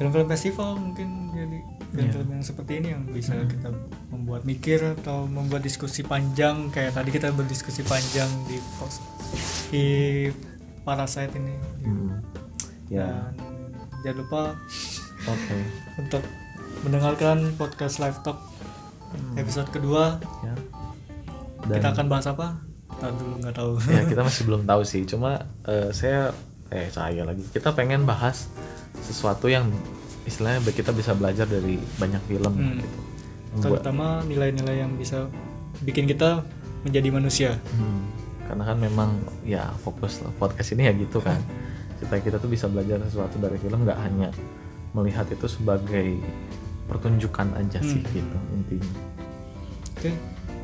[0.00, 1.58] film-film festival mungkin jadi
[1.92, 3.68] film-film yang seperti ini yang bisa kita
[4.08, 9.04] membuat mikir atau membuat diskusi panjang kayak tadi kita berdiskusi panjang di post
[9.72, 10.28] di
[10.84, 11.54] Parasite ini.
[11.82, 12.20] Hmm.
[12.86, 13.72] ya Dan
[14.04, 14.42] jangan lupa
[15.24, 15.58] oke
[16.02, 16.22] untuk
[16.82, 18.36] mendengarkan podcast Live Talk
[19.34, 20.20] episode kedua.
[20.44, 20.54] ya
[21.64, 22.58] dan Kita akan bahas apa?
[22.92, 23.72] Ntar dulu nggak tahu.
[23.88, 26.34] ya kita masih belum tahu sih cuma eh, saya
[26.68, 28.48] eh saya lagi kita pengen bahas
[28.98, 29.68] sesuatu yang
[30.22, 32.76] istilahnya kita bisa belajar dari banyak film Hmm.
[32.76, 32.88] gitu
[33.60, 35.28] terutama nilai-nilai yang bisa
[35.80, 36.40] bikin kita
[36.82, 37.50] menjadi manusia.
[37.70, 38.08] Hmm,
[38.44, 39.10] karena kan memang
[39.42, 41.38] ya fokus podcast ini ya gitu kan.
[41.98, 44.28] Supaya kita tuh bisa belajar sesuatu dari film nggak hanya
[44.92, 46.18] melihat itu sebagai
[46.84, 48.12] pertunjukan aja sih Hmm.
[48.12, 48.92] gitu intinya.
[49.96, 50.10] Oke,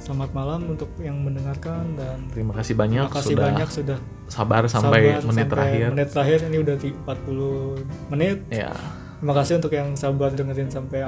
[0.02, 4.62] selamat malam untuk yang mendengarkan dan terima kasih banyak terima kasih sudah banyak sudah sabar
[4.66, 5.86] sampai sabar menit sampai terakhir.
[5.94, 6.38] Menit terakhir.
[6.50, 8.38] Ini udah di 40 menit.
[8.50, 8.72] ya
[9.18, 11.00] Terima kasih untuk yang sabar dengerin sampai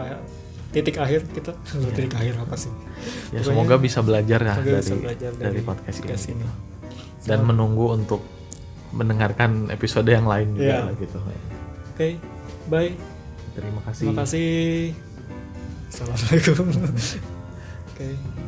[0.70, 1.52] titik akhir kita.
[1.94, 2.70] Titik akhir apa sih?
[3.30, 6.48] ya Pokoknya semoga bisa belajar ya dari bisa belajar dari, dari podcast, podcast ini, ini.
[7.26, 8.20] dan menunggu untuk
[8.90, 10.78] mendengarkan episode yang lain juga Iya.
[10.86, 11.18] lah gitu
[11.94, 12.08] Oke,
[12.66, 12.90] bye.
[13.54, 14.50] terima kasih Terima kasih.
[15.90, 16.66] Assalamualaikum.
[17.90, 18.08] Oke.